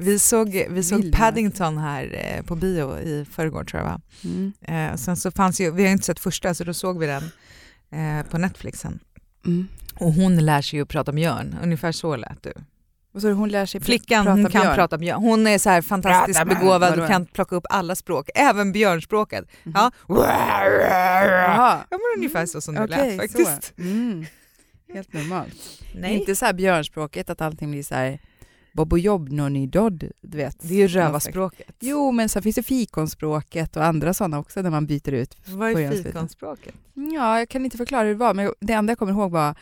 Vi 0.00 0.18
såg, 0.18 0.66
vi 0.70 0.82
såg. 0.82 1.12
Paddington 1.12 1.78
här 1.78 2.34
eh, 2.36 2.42
på 2.44 2.54
bio 2.56 2.98
i 2.98 3.24
förrgår 3.30 3.64
tror 3.64 3.82
jag 3.82 3.88
va? 3.88 4.00
Mm. 4.24 4.52
Eh, 4.62 4.96
sen 4.96 5.16
så 5.16 5.30
fanns 5.30 5.60
ju, 5.60 5.70
vi 5.70 5.84
har 5.84 5.92
inte 5.92 6.04
sett 6.06 6.20
första 6.20 6.54
så 6.54 6.64
då 6.64 6.74
såg 6.74 6.98
vi 6.98 7.06
den 7.06 7.22
eh, 7.92 8.26
på 8.30 8.38
Netflixen. 8.38 8.98
Mm. 9.46 9.68
Och 9.94 10.12
hon 10.12 10.36
lär 10.36 10.62
sig 10.62 10.78
ju 10.78 10.82
att 10.82 10.88
prata 10.88 11.12
björn, 11.12 11.56
ungefär 11.62 11.92
så 11.92 12.16
lät 12.16 12.42
du. 12.42 12.52
Och 13.14 13.20
så 13.20 13.30
hon 13.30 13.48
lär 13.48 13.66
sig 13.66 13.80
Flickan 13.80 14.24
prata 14.24 14.40
hon 14.40 14.50
kan 14.50 14.62
björn. 14.62 14.74
prata 14.74 14.98
björn. 14.98 15.22
Hon 15.22 15.46
är 15.46 15.58
så 15.58 15.70
här 15.70 15.82
fantastiskt 15.82 16.38
Prata 16.38 16.54
begåvad 16.54 16.98
och 17.00 17.08
kan 17.08 17.26
plocka 17.26 17.56
upp 17.56 17.66
alla 17.70 17.94
språk, 17.94 18.30
även 18.34 18.72
björnspråket. 18.72 19.44
Mhm. 19.64 19.74
Ja. 20.08 21.84
Men 21.90 22.00
ungefär 22.16 22.46
så 22.46 22.60
som 22.60 22.74
det 22.74 22.84
Okej, 22.84 23.10
lät 23.10 23.16
faktiskt. 23.16 23.78
Mm. 23.78 24.26
Helt 24.94 25.12
normalt. 25.12 25.82
Nej. 25.94 26.14
Inte 26.14 26.36
så 26.36 26.44
här 26.44 26.52
björnspråket 26.52 27.30
att 27.30 27.40
allting 27.40 27.70
blir 27.70 27.82
så 27.82 27.94
här 27.94 28.18
Bobo 28.72 28.98
jobb 28.98 29.32
noni 29.32 29.66
dodd, 29.66 30.10
du 30.20 30.38
vet. 30.38 30.56
Det 30.60 30.74
är 30.74 30.78
ju 30.78 30.88
rövarspråket. 30.88 31.76
Jo, 31.80 32.12
men 32.12 32.28
sen 32.28 32.42
finns 32.42 32.56
det 32.56 32.62
fikonspråket 32.62 33.76
och 33.76 33.84
andra 33.84 34.14
sådana 34.14 34.38
också 34.38 34.62
där 34.62 34.70
man 34.70 34.86
byter 34.86 35.12
ut. 35.12 35.36
Vad 35.46 35.70
är 35.70 36.02
fikonspråket? 36.02 36.74
Ja, 36.94 37.38
jag 37.38 37.48
kan 37.48 37.64
inte 37.64 37.76
förklara 37.76 38.02
hur 38.02 38.08
det 38.10 38.18
var, 38.18 38.34
men 38.34 38.52
det 38.60 38.72
enda 38.72 38.90
jag 38.90 38.98
kommer 38.98 39.12
ihåg 39.12 39.30
var 39.30 39.54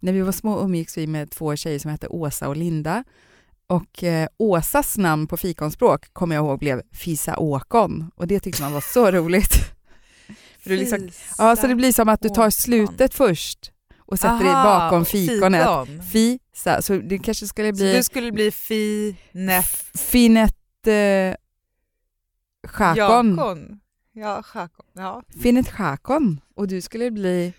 när 0.00 0.12
vi 0.12 0.20
var 0.20 0.32
små 0.32 0.60
umgicks 0.60 0.98
vi 0.98 1.06
med 1.06 1.30
två 1.30 1.56
tjejer 1.56 1.78
som 1.78 1.90
hette 1.90 2.08
Åsa 2.08 2.48
och 2.48 2.56
Linda. 2.56 3.04
Och 3.66 4.04
eh, 4.04 4.28
Åsas 4.36 4.98
namn 4.98 5.26
på 5.26 5.36
fikonspråk 5.36 6.12
kommer 6.12 6.34
jag 6.34 6.44
ihåg 6.44 6.58
blev 6.58 6.82
Fisa 6.92 7.36
Åkon 7.36 8.10
och 8.14 8.26
det 8.26 8.40
tyckte 8.40 8.62
man 8.62 8.72
var 8.72 8.80
så 8.80 9.10
roligt. 9.12 9.54
För 10.58 10.70
det, 10.70 10.76
liksom, 10.76 11.08
ja, 11.38 11.56
så 11.56 11.66
det 11.66 11.74
blir 11.74 11.92
som 11.92 12.08
att 12.08 12.20
du 12.20 12.28
tar 12.28 12.50
slutet 12.50 13.14
först 13.14 13.72
och 14.06 14.18
sätter 14.18 14.38
dig 14.44 14.52
Aha, 14.52 14.64
bakom 14.80 15.04
fikonet. 15.04 15.60
fikon. 15.60 16.02
Fisa, 16.02 16.82
så 16.82 16.96
det 16.96 17.18
kanske 17.18 17.46
skulle 17.46 17.68
Så 17.68 17.76
bli 17.82 17.96
du 17.96 18.02
skulle 18.02 18.32
bli 18.32 18.50
finef... 18.50 19.90
Finet 19.94 20.86
eh, 20.86 21.34
Chakon. 22.68 22.96
Jakon. 23.36 23.80
Ja, 24.12 24.42
chakon. 24.42 24.86
Ja. 24.92 25.22
Finet 25.42 25.68
Chakon. 25.76 26.40
Och 26.54 26.68
du 26.68 26.80
skulle 26.80 27.10
bli 27.10 27.52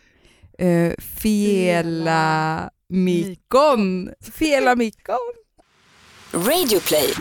eh, 0.59 0.94
Fiela 0.99 2.69
Mikon. 2.89 4.09
Fiela 4.33 4.75
Mikon. 4.75 5.33
Radioplay. 6.33 7.14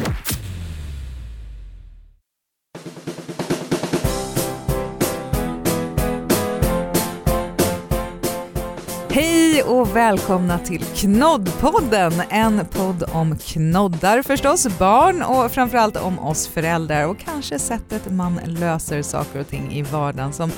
Hej 9.17 9.63
och 9.63 9.97
välkomna 9.97 10.59
till 10.59 10.85
Knoddpodden, 10.85 12.13
en 12.31 12.67
podd 12.67 13.05
om 13.13 13.39
knoddar 13.39 14.23
förstås, 14.23 14.79
barn 14.79 15.23
och 15.23 15.53
framförallt 15.53 15.97
om 15.97 16.19
oss 16.19 16.49
föräldrar 16.49 17.07
och 17.07 17.19
kanske 17.19 17.59
sättet 17.59 18.11
man 18.11 18.41
löser 18.47 19.03
saker 19.03 19.41
och 19.41 19.49
ting 19.49 19.73
i 19.73 19.83
vardagen 19.83 20.33
som 20.33 20.51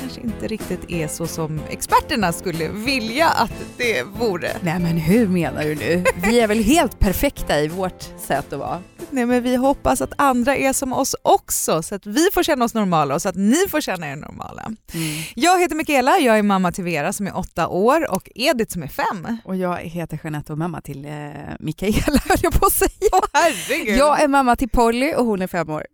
kanske 0.00 0.20
inte 0.20 0.46
riktigt 0.46 0.90
är 0.90 1.08
så 1.08 1.26
som 1.26 1.60
experterna 1.70 2.32
skulle 2.32 2.68
vilja 2.68 3.28
att 3.28 3.52
det 3.76 4.02
vore. 4.02 4.50
Nej 4.60 4.78
men 4.78 4.96
hur 4.96 5.28
menar 5.28 5.62
du 5.62 5.74
nu? 5.74 6.04
Vi 6.16 6.40
är 6.40 6.48
väl 6.48 6.62
helt 6.64 6.98
perfekta 6.98 7.60
i 7.60 7.68
vårt 7.68 8.02
sätt 8.18 8.52
att 8.52 8.58
vara? 8.58 8.82
Nej 9.10 9.26
men 9.26 9.42
vi 9.42 9.56
hoppas 9.56 10.00
att 10.00 10.12
andra 10.16 10.56
är 10.56 10.72
som 10.72 10.92
oss 10.92 11.16
också 11.22 11.82
så 11.82 11.94
att 11.94 12.06
vi 12.06 12.28
får 12.34 12.42
känna 12.42 12.64
oss 12.64 12.74
normala 12.74 13.14
och 13.14 13.22
så 13.22 13.28
att 13.28 13.36
ni 13.36 13.68
får 13.70 13.80
känna 13.80 14.10
er 14.10 14.16
normala. 14.16 14.72
Jag 15.34 15.60
heter 15.60 15.76
Mikaela, 15.76 16.18
jag 16.18 16.38
är 16.38 16.42
mamma 16.42 16.72
till 16.72 16.84
Vera 16.84 17.12
som 17.12 17.26
är 17.26 17.36
åtta 17.36 17.68
år 17.68 18.10
och 18.12 18.28
Edith 18.34 18.72
som 18.72 18.82
är 18.82 18.88
fem. 18.88 19.38
Och 19.44 19.56
jag 19.56 19.76
heter 19.76 20.20
Jeanette 20.24 20.52
och 20.52 20.58
mamma 20.58 20.80
till 20.80 21.04
eh, 21.04 21.10
Mikaela 21.60 22.18
höll 22.24 22.38
jag 22.42 22.52
på 22.52 22.66
att 22.66 22.72
säga. 22.72 22.90
Åh 23.12 23.24
herregud! 23.32 23.96
Jag 23.98 24.22
är 24.22 24.28
mamma 24.28 24.56
till 24.56 24.68
Polly 24.68 25.14
och 25.14 25.24
hon 25.26 25.42
är 25.42 25.46
fem 25.46 25.70
år. 25.70 25.86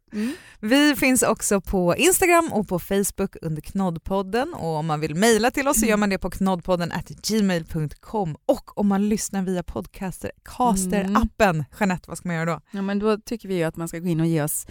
Vi 0.60 0.96
finns 0.96 1.22
också 1.22 1.60
på 1.60 1.96
Instagram 1.96 2.52
och 2.52 2.68
på 2.68 2.78
Facebook 2.78 3.36
under 3.42 3.62
Knoddpodden 3.62 4.54
och 4.54 4.76
om 4.76 4.86
man 4.86 5.00
vill 5.00 5.14
mejla 5.14 5.50
till 5.50 5.68
oss 5.68 5.80
så 5.80 5.86
gör 5.86 5.96
man 5.96 6.10
det 6.10 6.18
på 6.18 6.30
knoddpodden 6.30 6.92
at 6.92 7.08
gmail.com 7.08 8.36
och 8.46 8.78
om 8.78 8.86
man 8.88 9.08
lyssnar 9.08 9.42
via 9.42 9.62
podcaster, 9.62 10.30
caster-appen. 10.44 11.64
Jeanette, 11.80 12.04
vad 12.08 12.18
ska 12.18 12.28
man 12.28 12.36
göra 12.36 12.52
då? 12.54 12.60
Ja, 12.70 12.82
men 12.94 12.98
då 12.98 13.16
tycker 13.18 13.48
vi 13.48 13.54
ju 13.56 13.62
att 13.64 13.76
man 13.76 13.88
ska 13.88 13.98
gå 13.98 14.08
in 14.08 14.20
och 14.20 14.26
ge 14.26 14.42
oss 14.42 14.66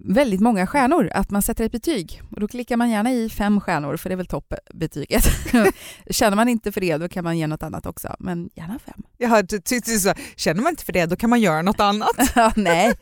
väldigt 0.00 0.40
många 0.40 0.66
stjärnor, 0.66 1.10
att 1.14 1.30
man 1.30 1.42
sätter 1.42 1.64
ett 1.64 1.72
betyg. 1.72 2.22
Och 2.30 2.40
då 2.40 2.48
klickar 2.48 2.76
man 2.76 2.90
gärna 2.90 3.12
i 3.12 3.28
fem 3.30 3.60
stjärnor, 3.60 3.96
för 3.96 4.08
det 4.08 4.14
är 4.14 4.16
väl 4.16 4.26
toppbetyget. 4.26 5.24
Känner 6.10 6.36
man 6.36 6.48
inte 6.48 6.72
för 6.72 6.80
det, 6.80 6.96
då 6.96 7.08
kan 7.08 7.24
man 7.24 7.38
ge 7.38 7.46
något 7.46 7.62
annat 7.62 7.86
också, 7.86 8.16
men 8.18 8.50
gärna 8.54 8.78
fem. 8.78 9.02
Jag 9.18 9.28
hade 9.28 9.60
tyckt 9.60 10.00
så, 10.00 10.14
känner 10.36 10.62
man 10.62 10.70
inte 10.70 10.84
för 10.84 10.92
det 10.92 11.06
då 11.06 11.16
kan 11.16 11.30
man 11.30 11.40
göra 11.40 11.62
något 11.62 11.80
annat. 11.80 12.10
Ja, 12.34 12.52
Nej, 12.56 12.94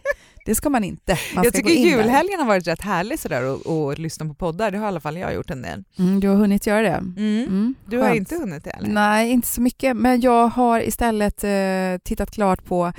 det 0.47 0.55
ska 0.55 0.71
man 0.71 0.85
inte. 0.85 1.19
Man 1.35 1.45
jag 1.45 1.55
tycker 1.55 1.71
in 1.71 1.83
där. 1.83 1.91
julhelgen 1.91 2.41
har 2.41 2.47
varit 2.47 2.67
rätt 2.67 2.83
härlig 2.83 3.19
sådär 3.19 3.45
och, 3.45 3.67
och 3.67 3.99
lyssna 3.99 4.27
på 4.27 4.35
poddar, 4.35 4.71
det 4.71 4.79
har 4.79 4.85
i 4.85 4.89
alla 4.89 5.01
fall 5.01 5.17
jag 5.17 5.35
gjort 5.35 5.51
en 5.51 5.63
del. 5.63 5.85
Mm, 5.99 6.21
du 6.21 6.29
har 6.29 6.37
hunnit 6.37 6.67
göra 6.67 6.83
det? 6.83 6.89
Mm. 6.89 7.43
Mm, 7.47 7.75
Du 7.87 7.99
har 7.99 8.15
inte 8.15 8.37
hunnit 8.37 8.65
det 8.65 8.71
eller? 8.71 8.89
Nej, 8.89 9.31
inte 9.31 9.49
så 9.49 9.61
mycket, 9.61 9.97
men 9.97 10.21
jag 10.21 10.49
har 10.49 10.81
istället 10.81 11.45
eh, 11.45 11.99
tittat 12.05 12.31
klart 12.31 12.65
på 12.65 12.93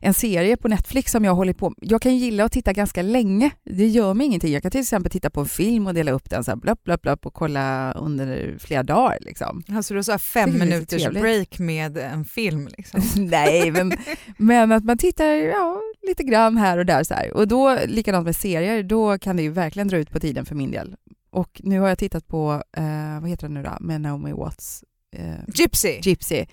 en 0.00 0.14
serie 0.14 0.56
på 0.56 0.68
Netflix 0.68 1.12
som 1.12 1.24
jag 1.24 1.34
håller 1.34 1.52
på 1.52 1.74
Jag 1.80 2.02
kan 2.02 2.16
gilla 2.16 2.44
att 2.44 2.52
titta 2.52 2.72
ganska 2.72 3.02
länge. 3.02 3.50
Det 3.64 3.86
gör 3.86 4.14
mig 4.14 4.26
ingenting. 4.26 4.52
Jag 4.52 4.62
kan 4.62 4.70
till 4.70 4.80
exempel 4.80 5.12
titta 5.12 5.30
på 5.30 5.40
en 5.40 5.46
film 5.46 5.86
och 5.86 5.94
dela 5.94 6.12
upp 6.12 6.30
den 6.30 6.44
så 6.44 6.50
här 6.50 6.56
blöpp, 6.56 6.84
blöpp, 6.84 7.02
blöpp 7.02 7.26
och 7.26 7.34
kolla 7.34 7.92
under 7.92 8.56
flera 8.58 8.82
dagar. 8.82 9.18
Liksom. 9.20 9.62
Alltså 9.68 9.94
du 9.94 9.98
har 9.98 10.18
fem 10.18 10.58
minuters 10.58 11.08
break 11.08 11.58
med 11.58 11.98
en 11.98 12.24
film 12.24 12.68
liksom. 12.76 13.02
Nej, 13.16 13.70
men, 13.70 13.92
men 14.36 14.72
att 14.72 14.84
man 14.84 14.98
tittar 14.98 15.26
ja, 15.26 15.80
lite 16.06 16.22
grann 16.22 16.56
här 16.56 16.78
och 16.78 16.86
där. 16.86 17.04
Så 17.04 17.14
här. 17.14 17.32
Och 17.34 17.48
då, 17.48 17.78
likadant 17.86 18.24
med 18.24 18.36
serier, 18.36 18.82
då 18.82 19.18
kan 19.18 19.36
det 19.36 19.42
ju 19.42 19.50
verkligen 19.50 19.88
dra 19.88 19.96
ut 19.96 20.10
på 20.10 20.20
tiden 20.20 20.46
för 20.46 20.54
min 20.54 20.70
del. 20.70 20.96
Och 21.30 21.60
nu 21.64 21.80
har 21.80 21.88
jag 21.88 21.98
tittat 21.98 22.28
på, 22.28 22.62
eh, 22.76 23.20
vad 23.20 23.30
heter 23.30 23.42
den 23.48 23.54
nu 23.54 23.62
då, 23.62 23.76
med 23.80 24.00
Naomi 24.00 24.32
Watts, 24.32 24.84
eh, 25.16 25.54
Gypsy. 25.54 26.00
Gypsy. 26.02 26.46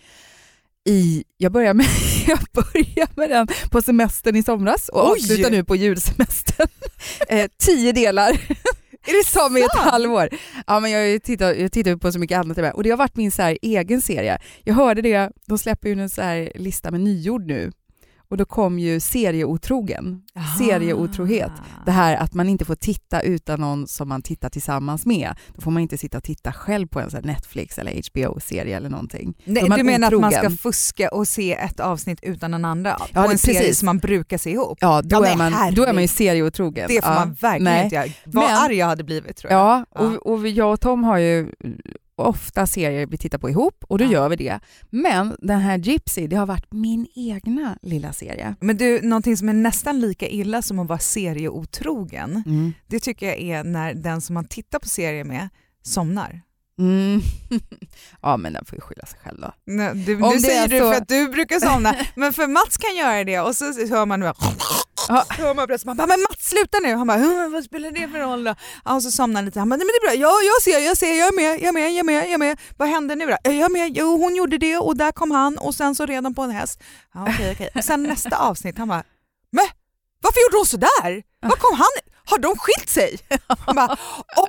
I, 0.89 1.23
jag, 1.37 1.51
börjar 1.51 1.73
med, 1.73 1.85
jag 2.27 2.39
börjar 2.53 3.07
med 3.15 3.29
den 3.29 3.47
på 3.71 3.81
semestern 3.81 4.35
i 4.35 4.43
somras 4.43 4.89
och 4.89 5.11
Oj! 5.11 5.11
avslutar 5.11 5.51
nu 5.51 5.63
på 5.63 5.75
julsemestern. 5.75 6.67
eh, 7.27 7.49
tio 7.57 7.91
delar. 7.91 8.29
Är 9.07 9.23
det 9.23 9.31
tar 9.33 9.49
mig 9.49 9.63
ett 9.63 9.91
halvår. 9.91 10.29
Ja, 10.67 10.79
men 10.79 10.91
jag, 10.91 11.09
jag 11.09 11.23
tittar 11.71 11.87
ju 11.87 11.97
på 11.97 12.11
så 12.11 12.19
mycket 12.19 12.37
annat 12.37 12.73
och 12.73 12.83
det 12.83 12.89
har 12.89 12.97
varit 12.97 13.15
min 13.15 13.31
så 13.31 13.55
egen 13.61 14.01
serie. 14.01 14.39
Jag 14.63 14.73
hörde 14.73 15.01
det, 15.01 15.31
de 15.47 15.57
släpper 15.57 15.89
ju 15.89 16.01
en 16.01 16.09
så 16.09 16.49
lista 16.55 16.91
med 16.91 17.01
nyord 17.01 17.45
nu 17.45 17.71
och 18.29 18.37
då 18.37 18.45
kom 18.45 18.79
ju 18.79 18.99
serieotrogen. 18.99 20.21
Serieotrohet. 20.57 21.51
Det 21.85 21.91
här 21.91 22.15
att 22.15 22.33
man 22.33 22.49
inte 22.49 22.65
får 22.65 22.75
titta 22.75 23.21
utan 23.21 23.59
någon 23.61 23.87
som 23.87 24.09
man 24.09 24.21
tittar 24.21 24.49
tillsammans 24.49 25.05
med. 25.05 25.35
Då 25.55 25.61
får 25.61 25.71
man 25.71 25.81
inte 25.81 25.97
sitta 25.97 26.17
och 26.17 26.23
titta 26.23 26.53
själv 26.53 26.87
på 26.87 26.99
en 26.99 27.09
så 27.11 27.17
här 27.17 27.23
Netflix 27.23 27.77
eller 27.77 28.01
HBO-serie 28.11 28.77
eller 28.77 28.89
någonting. 28.89 29.33
Nej, 29.45 29.69
du 29.77 29.83
menar 29.83 30.07
att 30.13 30.21
man 30.21 30.31
ska 30.31 30.39
otrogen. 30.39 30.57
fuska 30.57 31.09
och 31.09 31.27
se 31.27 31.53
ett 31.53 31.79
avsnitt 31.79 32.19
utan 32.21 32.51
den 32.51 32.65
andra? 32.65 32.97
Ja, 33.13 33.23
på 33.23 33.31
en 33.31 33.37
serie 33.37 33.59
precis. 33.59 33.79
som 33.79 33.85
man 33.85 33.97
brukar 33.97 34.37
se 34.37 34.51
ihop? 34.51 34.77
Ja, 34.81 35.01
då, 35.01 35.15
Ja, 35.15 35.27
är, 35.27 35.35
man, 35.37 35.73
då 35.73 35.83
är 35.83 35.93
man 35.93 36.01
ju 36.01 36.07
serieotrogen. 36.07 36.85
Det 36.87 37.01
får 37.03 37.11
ja. 37.13 37.19
man 37.19 37.33
verkligen 37.33 37.63
nej. 37.73 37.83
inte 37.83 37.95
göra. 37.95 38.07
Vad 38.25 38.43
Men- 38.43 38.57
arg 38.57 38.75
jag 38.75 38.85
hade 38.87 39.03
blivit 39.03 39.37
tror 39.37 39.53
jag. 39.53 39.59
Ja, 39.59 39.85
och, 39.89 40.33
och 40.33 40.47
jag 40.47 40.73
och 40.73 40.81
Tom 40.81 41.03
har 41.03 41.17
ju 41.17 41.51
ofta 42.17 42.67
serier 42.67 43.05
vi 43.05 43.17
tittar 43.17 43.37
på 43.37 43.49
ihop 43.49 43.83
och 43.87 43.97
då 43.97 44.05
Ja. 44.05 44.11
gör 44.11 44.29
vi 44.29 44.35
det. 44.35 44.59
Men 44.89 45.35
den 45.39 45.59
här 45.59 45.77
Gypsy, 45.77 46.27
det 46.27 46.35
har 46.35 46.45
varit 46.45 46.71
min 46.73 47.07
egna 47.15 47.77
lilla 47.81 48.13
serie. 48.13 48.55
Men 48.59 48.77
du, 48.77 49.01
någonting 49.01 49.37
som 49.37 49.49
är 49.49 49.53
nästan 49.53 49.99
lika 49.99 50.27
illa 50.27 50.61
som 50.61 50.79
att 50.79 50.87
vara 50.87 50.99
serieotrogen, 50.99 52.43
det 52.87 52.99
tycker 52.99 53.25
jag 53.25 53.39
är 53.39 53.63
när 53.63 53.93
den 53.93 54.21
som 54.21 54.33
man 54.33 54.45
tittar 54.45 54.79
på 54.79 54.87
serie 54.87 55.23
med 55.23 55.49
somnar. 55.83 56.41
Mm. 56.79 57.21
ja, 58.21 58.37
men 58.37 58.53
den 58.53 58.65
får 58.65 58.75
ju 58.75 58.81
skylla 58.81 59.05
sig 59.05 59.19
själv 59.23 59.41
då. 59.41 59.51
Nej, 59.65 59.93
Du, 59.95 60.17
nu 60.17 60.29
det 60.33 60.39
säger 60.39 60.67
du 60.67 60.79
så- 60.79 60.91
för 60.91 61.01
att 61.01 61.07
du 61.07 61.27
brukar 61.27 61.59
somna, 61.59 61.95
men 62.15 62.33
för 62.33 62.47
Mats 62.47 62.77
kan 62.77 62.95
göra 62.95 63.23
det 63.23 63.39
och 63.39 63.55
så 63.55 63.65
hör 63.65 64.05
man 64.05 64.19
bara, 64.21 64.33
Ja. 65.07 65.25
hör 65.29 65.53
man 65.53 65.67
plötsligt, 65.67 65.85
man 65.85 65.97
bara, 65.97 66.07
men 66.07 66.21
Mats 66.21 66.49
sluta 66.49 66.79
nu! 66.79 66.95
Han 66.95 67.07
bara, 67.07 67.17
"Hm, 67.17 67.51
vad 67.51 67.63
spelar 67.63 67.91
det 67.91 68.07
för 68.07 68.19
roll 68.19 68.43
då? 68.43 68.55
Ja, 68.85 68.93
och 68.95 69.03
så 69.03 69.11
somnar 69.11 69.35
han 69.37 69.45
lite, 69.45 69.59
han 69.59 69.69
bara, 69.69 69.75
nej 69.77 69.85
men 69.85 69.93
det 69.93 70.07
är 70.07 70.17
bra, 70.17 70.21
ja 70.29 70.33
jag 70.53 70.61
ser, 70.61 70.85
jag 70.87 70.97
ser, 70.97 71.19
jag 71.19 71.27
är 71.27 71.35
med, 71.35 71.61
jag 71.61 71.67
är 71.67 71.71
med, 71.73 71.83
jag 71.91 71.99
är 71.99 72.03
med, 72.03 72.23
jag 72.23 72.31
är 72.33 72.37
med. 72.37 72.59
Vad 72.77 72.87
händer 72.87 73.15
nu 73.15 73.25
då? 73.25 73.37
Jag 73.43 73.53
är 73.55 73.69
med, 73.69 73.97
jo 73.97 74.17
hon 74.17 74.35
gjorde 74.35 74.57
det 74.57 74.77
och 74.77 74.97
där 74.97 75.11
kom 75.11 75.31
han 75.31 75.57
och 75.57 75.75
sen 75.75 75.95
så 75.95 76.05
redan 76.05 76.33
på 76.35 76.41
en 76.41 76.51
häst. 76.51 76.79
Ja, 77.13 77.27
okej. 77.29 77.69
Och 77.75 77.83
sen 77.83 78.03
nästa 78.03 78.37
avsnitt, 78.37 78.77
han 78.77 78.87
bara, 78.87 79.03
men 79.51 79.65
varför 80.21 80.39
gjorde 80.45 80.57
hon 80.57 80.65
sådär? 80.65 81.23
Var 81.41 81.55
kom 81.55 81.77
han? 81.77 81.87
Har 82.25 82.37
de 82.39 82.55
skilt 82.57 82.89
sig? 82.89 83.17
Bara, 83.75 83.97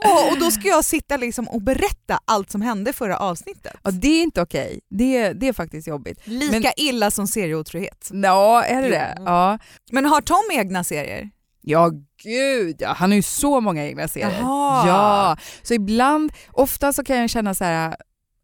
Åh, 0.05 0.32
och 0.32 0.38
då 0.40 0.50
ska 0.50 0.69
jag 0.69 0.84
sitta 0.84 1.17
liksom 1.17 1.49
och 1.49 1.62
berätta 1.62 2.19
allt 2.25 2.50
som 2.50 2.62
hände 2.62 2.93
förra 2.93 3.17
avsnittet. 3.19 3.73
Ja, 3.82 3.90
det 3.90 4.08
är 4.08 4.23
inte 4.23 4.43
okej. 4.43 4.81
Det, 4.90 5.32
det 5.32 5.49
är 5.49 5.52
faktiskt 5.52 5.88
jobbigt. 5.88 6.20
Lika 6.26 6.52
Men- 6.61 6.73
illa 6.76 7.11
som 7.11 7.26
serieotrohet. 7.26 8.08
Ja, 8.12 8.64
är 8.64 8.82
det 8.82 8.88
det? 8.88 9.14
Ja. 9.25 9.58
Men 9.93 10.05
har 10.05 10.20
Tom 10.20 10.50
egna 10.52 10.84
serier? 10.84 11.31
Ja, 11.69 11.90
gud 12.23 12.76
ja. 12.78 12.93
Han 12.93 13.11
har 13.11 13.17
ju 13.17 13.23
så 13.23 13.61
många 13.61 13.84
egna 13.87 14.08
serier. 14.08 14.38
Jaha. 14.40 14.87
Ja, 14.88 15.37
så 15.62 15.75
ibland, 15.75 16.32
ofta 16.52 16.93
så 16.93 17.05
kan 17.05 17.17
jag 17.17 17.31
känna 17.31 17.55
så 17.55 17.64
här, 17.64 17.96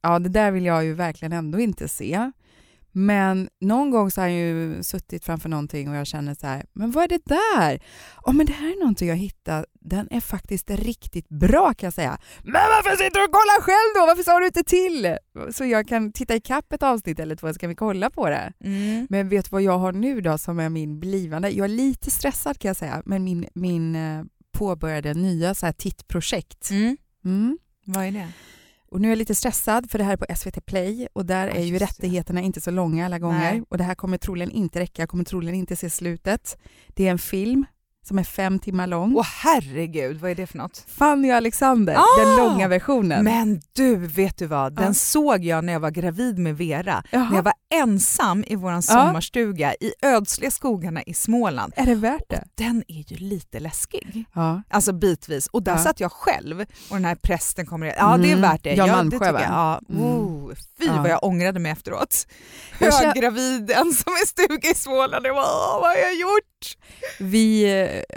ja 0.02 0.19
det 0.19 0.29
där 0.29 0.50
vill 0.50 0.64
jag 0.64 0.84
ju 0.84 0.94
verkligen 0.94 1.32
ändå 1.32 1.61
inte 1.61 1.88
se. 1.88 2.31
Men 2.93 3.49
någon 3.61 3.91
gång 3.91 4.11
så 4.11 4.21
har 4.21 4.29
jag 4.29 4.39
ju 4.39 4.83
suttit 4.83 5.25
framför 5.25 5.49
någonting 5.49 5.91
och 5.91 5.97
jag 5.97 6.06
känner 6.06 6.35
så 6.35 6.47
här, 6.47 6.67
men 6.73 6.91
vad 6.91 7.05
är 7.05 7.09
det 7.09 7.25
där? 7.25 7.83
Oh, 8.23 8.35
men 8.35 8.47
det 8.47 8.53
här 8.53 8.67
är 8.67 8.79
någonting 8.79 9.09
jag 9.09 9.17
hittat, 9.17 9.65
den 9.81 10.09
är 10.11 10.21
faktiskt 10.21 10.71
riktigt 10.71 11.29
bra 11.29 11.75
kan 11.75 11.87
jag 11.87 11.94
säga. 11.94 12.19
Men 12.43 12.53
varför 12.53 12.91
sitter 12.91 13.19
du 13.19 13.25
och 13.25 13.33
kollar 13.33 13.61
själv 13.61 13.94
då? 13.94 14.06
Varför 14.06 14.23
sa 14.23 14.41
du 14.41 14.47
inte 14.47 14.65
till? 14.65 15.17
Så 15.53 15.65
jag 15.65 15.89
kan 15.89 16.12
titta 16.12 16.35
ikapp 16.35 16.73
ett 16.73 16.83
avsnitt 16.83 17.21
eller 17.21 17.37
två, 17.37 17.53
så 17.53 17.59
kan 17.59 17.69
vi 17.69 17.75
kolla 17.75 18.11
på 18.11 18.29
det. 18.29 18.53
Mm. 18.65 19.06
Men 19.11 19.29
vet 19.29 19.44
du 19.44 19.49
vad 19.50 19.62
jag 19.62 19.79
har 19.79 19.93
nu 19.93 20.21
då 20.21 20.39
som 20.39 20.59
är 20.59 20.69
min 20.69 21.00
blivande? 21.00 21.50
Jag 21.50 21.65
är 21.65 21.69
lite 21.69 22.11
stressad 22.11 22.59
kan 22.59 22.69
jag 22.69 22.77
säga, 22.77 23.03
men 23.05 23.25
min, 23.25 23.47
min 23.55 23.97
eh, 23.97 24.25
påbörjade 24.53 25.15
nya 25.15 25.55
så 25.55 25.67
här 25.67 25.73
tittprojekt. 25.73 26.71
Mm. 26.71 26.97
Mm. 27.25 27.59
Vad 27.85 28.05
är 28.05 28.11
det? 28.11 28.29
Och 28.93 29.00
nu 29.00 29.09
är 29.09 29.11
jag 29.11 29.19
lite 29.19 29.35
stressad 29.35 29.91
för 29.91 29.99
det 29.99 30.05
här 30.05 30.12
är 30.12 30.17
på 30.17 30.37
SVT 30.37 30.67
Play 30.67 31.09
och 31.12 31.27
där 31.27 31.49
är 31.49 31.62
ju 31.62 31.79
rättigheterna 31.79 32.41
inte 32.41 32.61
så 32.61 32.71
långa 32.71 33.06
alla 33.06 33.19
gånger 33.19 33.53
Nej. 33.53 33.62
och 33.69 33.79
det 33.79 33.85
här 33.85 33.94
kommer 33.94 34.19
troligen 34.19 34.50
inte 34.50 34.81
räcka, 34.81 35.03
jag 35.03 35.09
kommer 35.09 35.25
troligen 35.25 35.55
inte 35.55 35.77
se 35.77 35.91
slutet. 35.91 36.59
Det 36.89 37.06
är 37.06 37.11
en 37.11 37.19
film 37.19 37.67
som 38.09 38.19
är 38.19 38.25
fem 38.25 38.59
timmar 38.59 38.87
lång. 38.87 39.15
Åh 39.17 39.27
herregud, 39.43 40.21
vad 40.21 40.31
är 40.31 40.35
det 40.35 40.47
för 40.47 40.59
något? 40.59 40.85
Fanny 40.89 41.31
och 41.33 41.37
Alexander, 41.37 41.95
Ah! 41.97 42.25
den 42.25 42.37
långa 42.37 42.69
versionen. 42.69 43.25
Men 43.25 43.61
du, 43.73 43.97
vet 43.97 44.39
du 44.39 44.47
vad? 44.47 44.75
Den 44.77 44.85
Ja. 44.87 44.95
såg 44.95 45.45
jag 45.45 45.65
när 45.65 45.73
jag 45.73 45.81
var 45.81 45.91
gravid 45.91 46.39
med 46.39 46.57
Vera. 46.57 47.03
Jaha, 47.11 47.29
När 47.29 47.37
jag 47.37 47.43
var 47.43 47.53
ensam 47.75 48.45
i 48.47 48.57
vår 48.57 48.81
sommarstuga 48.81 49.75
i 49.75 49.93
ödsliga 50.03 50.51
skogarna 50.51 51.03
i 51.03 51.15
Småland. 51.15 51.73
Är 51.77 51.87
det 51.87 51.95
värt 51.95 52.29
det? 52.29 52.45
Den 52.55 52.85
är 52.89 53.13
ju 53.13 53.17
lite 53.17 53.61
läskig. 53.61 54.25
Ja. 54.35 54.63
Alltså 54.71 54.93
bitvis. 54.93 55.47
Och 55.47 55.63
där 55.63 55.73
Ja. 55.73 55.79
satt 55.79 56.01
jag 56.01 56.13
själv 56.13 56.61
och 56.61 56.97
den 56.97 57.05
här 57.05 57.15
prästen 57.15 57.67
kommer. 57.67 57.87
Ja 57.87 58.17
det 58.17 58.29
är 58.29 58.37
Mm. 58.37 58.41
värt 58.41 58.63
det. 58.65 58.75
Jan 58.75 58.89
ja, 58.89 58.97
Malmsjö, 58.97 59.19
det 59.19 59.25
tycker 59.25 59.33
va? 59.33 59.41
jag. 59.41 59.51
Ja. 59.51 59.81
Mm. 60.05 60.22
Oh, 60.53 60.59
fy 60.79 60.87
Ja. 60.87 61.03
vad 61.03 61.11
jag 61.11 61.25
ångrade 61.25 61.61
mig 61.61 61.73
efteråt. 61.73 62.27
Jag 62.79 62.95
känner- 62.95 63.07
Höggravid, 63.15 63.71
ensam 63.71 64.13
i 64.25 64.27
stuga 64.27 64.71
i 64.71 64.75
Småland. 64.75 65.27
Jag 65.27 65.35
bara, 65.35 65.45
"Åh, 65.45 65.81
vad 65.81 65.91
har 65.91 65.97
jag 65.97 66.15
gjort? 66.15 66.77
Vi, 67.21 67.65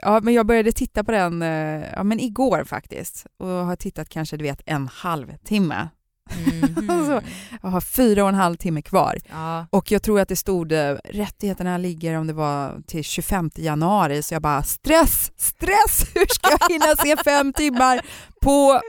ja, 0.02 0.20
men 0.24 0.34
jag 0.34 0.46
började 0.46 0.72
titta 0.72 1.04
på 1.04 1.12
den 1.12 1.42
eh, 1.42 1.84
ja, 1.96 2.04
men 2.04 2.20
igår 2.20 2.64
faktiskt 2.64 3.26
och 3.40 3.48
har 3.48 3.76
tittat 3.76 4.10
kanske 4.10 4.38
du 4.38 4.44
vet 4.44 4.62
en 4.66 4.88
halvtimme. 4.88 5.88
Alltså, 6.89 7.22
Jag 7.62 7.69
har 7.69 7.81
fyra 7.81 8.24
och 8.24 8.30
en 8.30 8.36
halv 8.36 8.56
timme 8.56 8.81
kvar. 8.81 9.18
ja. 9.30 9.68
Och 9.69 9.92
jag 9.92 10.04
tror 10.04 10.19
att 10.19 10.30
det 10.30 10.36
stod 10.36 10.72
eh, 10.72 10.94
rättigheterna 11.04 11.77
ligger 11.77 12.18
om 12.18 12.27
det 12.27 12.33
var 12.33 12.81
till 12.88 13.04
25 13.04 13.50
januari 13.56 14.24
så 14.24 14.33
jag 14.33 14.42
bara 14.42 14.63
stress, 14.63 15.31
stress, 15.38 16.06
hur 16.16 16.25
ska 16.33 16.50
jag 16.60 16.69
hinna 16.74 16.95
se 16.95 17.24
fem 17.24 17.54
timmar 17.54 18.01
på 18.42 18.81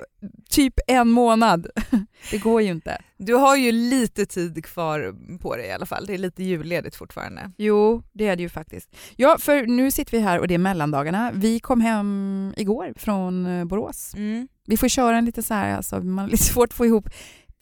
typ 0.50 0.74
en 0.86 1.08
månad? 1.08 1.66
Det 2.30 2.38
går 2.38 2.62
ju 2.62 2.70
inte. 2.70 2.98
Du 3.18 3.34
har 3.34 3.56
ju 3.56 3.72
lite 3.72 4.26
tid 4.26 4.64
kvar 4.64 5.14
på 5.38 5.56
dig 5.56 5.66
i 5.66 5.72
alla 5.72 5.86
fall. 5.86 6.06
Det 6.06 6.14
är 6.14 6.18
lite 6.18 6.42
julledigt 6.42 6.96
fortfarande. 6.96 7.50
Jo, 7.58 8.02
det 8.12 8.26
är 8.28 8.36
det 8.36 8.42
ju 8.42 8.48
faktiskt. 8.48 8.96
Ja, 9.16 9.36
för 9.40 9.66
nu 9.66 9.90
sitter 9.90 10.12
vi 10.12 10.22
här 10.22 10.38
och 10.38 10.48
det 10.48 10.54
är 10.54 10.58
mellandagarna. 10.58 11.30
Vi 11.34 11.60
kom 11.60 11.80
hem 11.80 12.54
igår 12.56 12.92
från 12.96 13.46
eh, 13.46 13.64
Borås. 13.64 14.14
Mm. 14.14 14.48
Vi 14.66 14.76
får 14.76 14.88
köra 14.88 15.18
en 15.18 15.24
lite 15.24 15.42
så 15.42 15.54
här, 15.54 15.76
alltså, 15.76 16.00
man 16.00 16.18
har 16.18 16.28
lite 16.30 16.44
svårt 16.44 16.68
att 16.68 16.74
få 16.76 16.86
ihop 16.86 17.08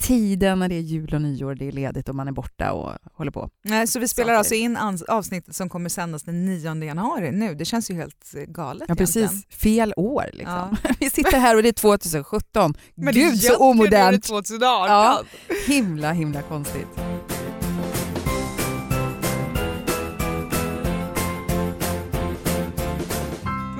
tiden 0.02 0.58
när 0.58 0.68
det 0.68 0.74
är 0.74 0.80
jul 0.80 1.14
och 1.14 1.22
nyår, 1.22 1.54
det 1.54 1.68
är 1.68 1.72
ledigt 1.72 2.08
och 2.08 2.14
man 2.14 2.28
är 2.28 2.32
borta 2.32 2.72
och 2.72 2.92
håller 3.14 3.30
på. 3.30 3.50
Nej, 3.64 3.86
så 3.86 3.98
vi 3.98 4.08
spelar 4.08 4.34
alltså 4.34 4.54
in 4.54 4.78
avsnittet 5.08 5.56
som 5.56 5.68
kommer 5.68 5.88
sändas 5.88 6.22
den 6.22 6.46
9 6.46 6.84
januari 6.84 7.32
nu. 7.32 7.54
Det 7.54 7.64
känns 7.64 7.90
ju 7.90 7.94
helt 7.94 8.34
eh, 8.36 8.42
galet 8.42 8.84
Ja, 8.88 8.94
precis. 8.94 9.16
egentligen. 9.16 9.42
Fel 9.50 9.94
år 9.96 10.24
liksom. 10.32 10.76
Ja. 10.82 10.90
Vi 11.00 11.10
sitter 11.10 11.38
här 11.38 11.56
och 11.56 11.62
det 11.62 11.68
är 11.68 11.72
2017. 11.72 12.74
Men 12.94 13.14
Gud 13.14 13.40
så 13.40 13.46
är 13.46 13.50
det 13.50 13.56
omodernt. 13.56 14.24
2018. 14.24 14.88
Ja. 14.88 15.22
Himla 15.66 16.12
himla 16.12 16.42
konstigt. 16.42 16.88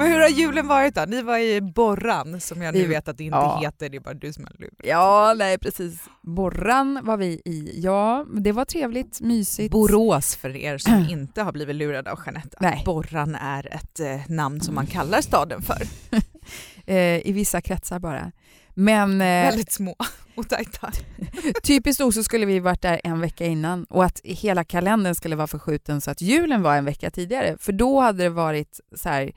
Men 0.04 0.12
hur 0.12 0.20
har 0.20 0.28
julen 0.28 0.66
varit 0.66 0.94
då? 0.94 1.04
Ni 1.08 1.22
var 1.22 1.38
i 1.38 1.60
Borran 1.60 2.40
som 2.40 2.62
jag 2.62 2.74
nu 2.74 2.86
vet 2.86 3.08
att 3.08 3.18
det 3.18 3.24
inte 3.24 3.36
ja. 3.36 3.58
heter, 3.62 3.88
det 3.88 3.96
är 3.96 4.00
bara 4.00 4.14
du 4.14 4.32
som 4.32 4.44
har 4.44 4.52
lurat. 4.58 4.74
Ja, 4.84 5.34
nej 5.36 5.58
precis. 5.58 6.02
Borran 6.22 7.00
var 7.02 7.16
vi 7.16 7.26
i. 7.44 7.80
Ja, 7.82 8.26
det 8.34 8.52
var 8.52 8.64
trevligt, 8.64 9.20
mysigt. 9.20 9.72
Borås 9.72 10.36
för 10.36 10.56
er 10.56 10.78
som 10.78 11.06
inte 11.10 11.42
har 11.42 11.52
blivit 11.52 11.76
lurade 11.76 12.12
av 12.12 12.20
Jeanette. 12.26 12.56
Nej. 12.60 12.82
Borran 12.86 13.34
är 13.34 13.74
ett 13.74 14.00
eh, 14.00 14.20
namn 14.28 14.60
som 14.60 14.74
man 14.74 14.86
kallar 14.86 15.20
staden 15.20 15.62
för. 15.62 15.82
eh, 16.86 17.26
I 17.26 17.32
vissa 17.32 17.60
kretsar 17.60 17.98
bara. 17.98 18.32
Men 18.74 19.20
eh, 19.20 19.26
Väldigt 19.26 19.72
små 19.72 19.96
och 20.34 20.48
tajta. 20.48 20.92
typiskt 21.62 22.00
nog 22.00 22.14
så 22.14 22.24
skulle 22.24 22.46
vi 22.46 22.60
varit 22.60 22.82
där 22.82 23.00
en 23.04 23.20
vecka 23.20 23.46
innan 23.46 23.84
och 23.84 24.04
att 24.04 24.20
hela 24.24 24.64
kalendern 24.64 25.14
skulle 25.14 25.36
vara 25.36 25.46
förskjuten 25.46 26.00
så 26.00 26.10
att 26.10 26.20
julen 26.20 26.62
var 26.62 26.76
en 26.76 26.84
vecka 26.84 27.10
tidigare. 27.10 27.56
För 27.60 27.72
då 27.72 28.00
hade 28.00 28.22
det 28.22 28.30
varit 28.30 28.80
så 28.96 29.08
här 29.08 29.32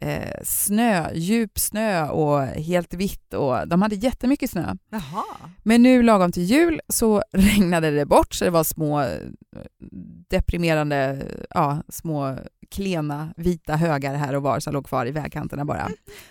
eh, 0.00 0.40
snö, 0.44 1.10
djup 1.14 1.58
snö 1.58 2.08
och 2.08 2.42
helt 2.42 2.94
vitt 2.94 3.34
och 3.34 3.68
de 3.68 3.82
hade 3.82 3.94
jättemycket 3.94 4.50
snö. 4.50 4.74
Jaha. 4.90 5.24
Men 5.62 5.82
nu 5.82 6.02
lagom 6.02 6.32
till 6.32 6.42
jul 6.42 6.80
så 6.88 7.22
regnade 7.32 7.90
det 7.90 8.06
bort 8.06 8.34
så 8.34 8.44
det 8.44 8.50
var 8.50 8.64
små 8.64 9.00
eh, 9.00 9.18
deprimerande, 10.28 11.26
ja, 11.50 11.82
små 11.88 12.36
klena 12.70 13.34
vita 13.36 13.76
högar 13.76 14.14
här 14.14 14.34
och 14.34 14.42
var 14.42 14.60
som 14.60 14.72
låg 14.72 14.86
kvar 14.86 15.06
i 15.06 15.10
vägkanterna 15.10 15.64
bara. 15.64 15.88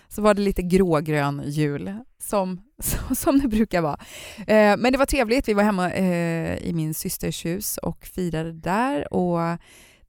Så 0.08 0.22
var 0.22 0.34
det 0.34 0.42
lite 0.42 0.62
grågrön 0.62 1.42
jul 1.46 1.94
som, 2.18 2.60
som, 3.14 3.38
det 3.38 3.48
brukar 3.48 3.80
vara. 3.80 3.98
Eh, 4.38 4.76
men 4.76 4.92
det 4.92 4.98
var 4.98 5.06
trevligt, 5.06 5.48
vi 5.48 5.54
var 5.54 5.62
hemma 5.62 5.92
eh, 5.92 6.56
i 6.56 6.72
min 6.74 6.94
systers 6.94 7.44
hus 7.44 7.76
och 7.76 8.06
firade 8.06 8.52
där 8.52 9.14
och 9.14 9.58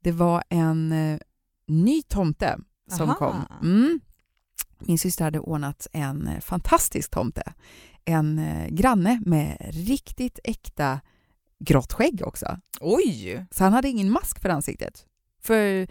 det 0.00 0.12
var 0.12 0.42
en 0.48 1.18
ny 1.66 2.02
tomte 2.02 2.58
som 2.90 3.08
Aha. 3.10 3.18
kom. 3.18 3.44
Mm. 3.62 4.00
Min 4.78 4.98
syster 4.98 5.24
hade 5.24 5.40
ordnat 5.40 5.86
en 5.92 6.28
eh, 6.28 6.40
fantastisk 6.40 7.10
tomte. 7.10 7.52
En 8.04 8.38
eh, 8.38 8.68
granne 8.68 9.22
med 9.26 9.56
riktigt 9.70 10.38
äkta 10.44 11.00
grått 11.58 11.92
skägg 11.92 12.22
också. 12.24 12.58
Oj! 12.80 13.46
Så 13.50 13.64
han 13.64 13.72
hade 13.72 13.88
ingen 13.88 14.10
mask 14.10 14.42
för 14.42 14.48
ansiktet. 14.48 15.06
För 15.42 15.86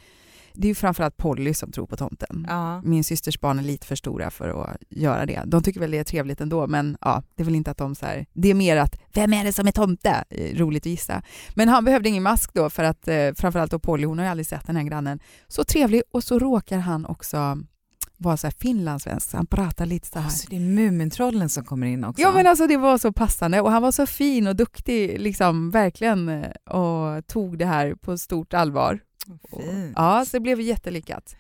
det 0.53 0.67
är 0.67 0.69
ju 0.69 0.75
framförallt 0.75 1.17
Polly 1.17 1.53
som 1.53 1.71
tror 1.71 1.87
på 1.87 1.97
tomten. 1.97 2.47
Ja. 2.49 2.81
Min 2.81 3.03
systers 3.03 3.39
barn 3.39 3.59
är 3.59 3.63
lite 3.63 3.87
för 3.87 3.95
stora 3.95 4.31
för 4.31 4.49
att 4.49 4.77
göra 4.89 5.25
det. 5.25 5.41
De 5.45 5.63
tycker 5.63 5.79
väl 5.79 5.91
det 5.91 5.97
är 5.97 6.03
trevligt 6.03 6.41
ändå, 6.41 6.67
men 6.67 6.97
ja, 7.01 7.23
det 7.35 7.43
är 7.43 7.45
väl 7.45 7.55
inte 7.55 7.71
att 7.71 7.77
de 7.77 7.95
så 7.95 8.05
här, 8.05 8.25
det 8.33 8.49
är 8.49 8.53
mer 8.53 8.77
att 8.77 8.99
vem 9.13 9.33
är 9.33 9.43
det 9.43 9.53
som 9.53 9.67
är 9.67 9.71
tomte? 9.71 10.23
Eh, 10.29 10.57
Roligt 10.57 10.83
att 10.83 10.91
gissa. 10.91 11.21
Men 11.55 11.69
han 11.69 11.85
behövde 11.85 12.09
ingen 12.09 12.23
mask 12.23 12.53
då 12.53 12.69
för 12.69 12.83
att 12.83 13.07
eh, 13.07 13.31
framförallt 13.37 13.71
då 13.71 13.79
Polly, 13.79 14.05
hon 14.05 14.17
har 14.17 14.25
ju 14.25 14.31
aldrig 14.31 14.47
sett 14.47 14.67
den 14.67 14.75
här 14.75 14.83
grannen. 14.83 15.19
Så 15.47 15.63
trevlig 15.63 16.01
och 16.11 16.23
så 16.23 16.39
råkar 16.39 16.77
han 16.77 17.05
också 17.05 17.57
vara 18.17 18.37
så 18.37 18.47
här 18.47 18.53
finlandssvensk, 18.59 19.33
han 19.33 19.45
pratar 19.45 19.85
lite 19.85 20.07
så 20.07 20.19
här. 20.19 20.25
Alltså, 20.25 20.47
det 20.49 20.55
är 20.55 20.59
Mumintrollen 20.59 21.49
som 21.49 21.65
kommer 21.65 21.87
in 21.87 22.03
också. 22.03 22.21
Ja 22.21 22.31
men 22.31 22.47
alltså 22.47 22.67
det 22.67 22.77
var 22.77 22.97
så 22.97 23.13
passande 23.13 23.61
och 23.61 23.71
han 23.71 23.81
var 23.81 23.91
så 23.91 24.05
fin 24.05 24.47
och 24.47 24.55
duktig 24.55 25.19
liksom 25.19 25.71
verkligen 25.71 26.29
eh, 26.29 26.75
och 26.75 27.27
tog 27.27 27.57
det 27.57 27.65
här 27.65 27.95
på 27.95 28.17
stort 28.17 28.53
allvar. 28.53 28.99
Och- 29.27 29.61
Fint. 29.61 29.93
Ja, 29.95 30.25
så 30.25 30.37
det 30.37 30.39
blev 30.41 30.61
jättelyckat. 30.61 31.35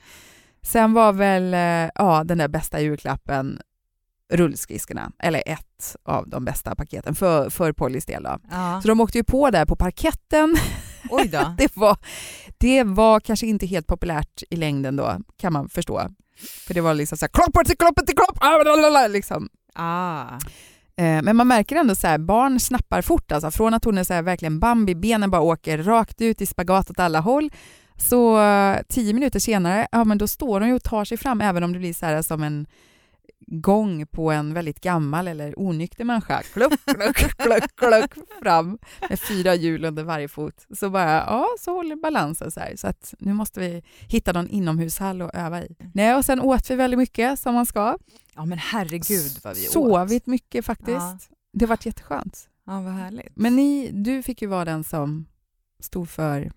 Sen 0.63 0.93
var 0.93 1.13
väl 1.13 1.53
eh, 1.53 1.91
ja, 1.95 2.23
den 2.23 2.37
där 2.37 2.47
bästa 2.47 2.81
julklappen 2.81 3.61
rullskidskorna, 4.33 5.11
eller 5.19 5.43
ett 5.45 5.95
av 6.03 6.29
de 6.29 6.45
bästa 6.45 6.75
paketen 6.75 7.15
för, 7.15 7.49
för 7.49 7.73
Pollys 7.73 8.05
del. 8.05 8.23
Då. 8.23 8.37
Ja. 8.51 8.81
Så 8.81 8.87
de 8.87 9.01
åkte 9.01 9.17
ju 9.17 9.23
på 9.23 9.49
där 9.49 9.65
på 9.65 9.75
parketten. 9.75 10.55
Oj 11.09 11.27
då. 11.27 11.55
Det 11.57 11.75
var, 11.75 11.97
det 12.57 12.83
var 12.83 13.19
kanske 13.19 13.47
inte 13.47 13.65
helt 13.65 13.87
populärt 13.87 14.43
i 14.49 14.55
längden 14.55 14.95
då, 14.95 15.17
kan 15.37 15.53
man 15.53 15.69
förstå. 15.69 16.09
För 16.67 16.73
det 16.73 16.81
var 16.81 16.93
liksom 16.93 17.17
så 17.17 17.25
här, 17.25 17.29
kloppar 17.29 17.63
till 17.63 17.77
kloppar 17.77 18.05
till 18.05 18.15
klopp, 18.15 18.37
ah, 18.41 19.07
liksom. 19.07 19.49
Ah. 19.75 20.39
Eh, 20.97 21.21
men 21.21 21.35
man 21.35 21.47
märker 21.47 21.75
ändå 21.75 21.95
så 21.95 22.07
här, 22.07 22.17
barn 22.17 22.59
snappar 22.59 23.01
fort. 23.01 23.31
Alltså, 23.31 23.51
från 23.51 23.73
att 23.73 23.85
hon 23.85 23.97
är 23.97 24.03
så 24.03 24.13
här, 24.13 24.21
verkligen 24.21 24.59
Bambi, 24.59 24.95
benen 24.95 25.31
bara 25.31 25.41
åker 25.41 25.83
rakt 25.83 26.21
ut 26.21 26.41
i 26.41 26.45
spagat 26.45 26.89
åt 26.89 26.99
alla 26.99 27.19
håll. 27.19 27.51
Så 27.97 28.41
eh, 28.41 28.77
tio 28.89 29.13
minuter 29.13 29.39
senare, 29.39 29.87
ja 29.91 30.03
men 30.03 30.17
då 30.17 30.27
står 30.27 30.59
hon 30.59 30.69
ju 30.69 30.75
och 30.75 30.83
tar 30.83 31.05
sig 31.05 31.17
fram 31.17 31.41
även 31.41 31.63
om 31.63 31.73
det 31.73 31.79
blir 31.79 31.93
så 31.93 32.05
här 32.05 32.21
som 32.21 32.43
en 32.43 32.67
gång 33.47 34.05
på 34.07 34.31
en 34.31 34.53
väldigt 34.53 34.81
gammal 34.81 35.27
eller 35.27 35.59
onykter 35.59 36.03
människa. 36.05 36.41
Kluck, 36.53 36.73
kluck, 36.85 37.15
kluck, 37.37 37.75
kluck 37.75 38.27
fram 38.41 38.77
med 39.09 39.19
fyra 39.19 39.55
hjul 39.55 39.85
under 39.85 40.03
varje 40.03 40.27
fot. 40.27 40.65
Så 40.77 40.89
bara, 40.89 41.11
ja, 41.11 41.47
så 41.59 41.73
håller 41.75 41.95
balansen 41.95 42.51
så 42.51 42.59
här. 42.59 42.75
Så 42.75 42.87
att 42.87 43.13
nu 43.19 43.33
måste 43.33 43.59
vi 43.59 43.83
hitta 44.07 44.31
någon 44.31 44.47
inomhushall 44.47 45.21
att 45.21 45.35
öva 45.35 45.61
i. 45.63 45.75
Nej, 45.93 46.15
och 46.15 46.25
sen 46.25 46.41
åt 46.41 46.69
vi 46.69 46.75
väldigt 46.75 46.97
mycket 46.97 47.39
som 47.39 47.53
man 47.55 47.65
ska. 47.65 47.97
Ja 48.35 48.45
men 48.45 48.57
herregud 48.57 49.31
vad 49.43 49.55
vi 49.55 49.67
åt. 49.67 49.71
Sovit 49.73 50.25
mycket 50.27 50.65
faktiskt. 50.65 50.89
Ja. 50.99 51.17
Det 51.53 51.65
varit 51.65 51.85
jätteskönt. 51.85 52.47
Ja 52.65 52.81
vad 52.81 52.93
härligt. 52.93 53.31
Men 53.35 53.55
ni, 53.55 53.89
du 53.93 54.23
fick 54.23 54.41
ju 54.41 54.47
vara 54.47 54.65
den 54.65 54.83
som 54.83 55.25
stod 55.79 56.09
för 56.09 56.51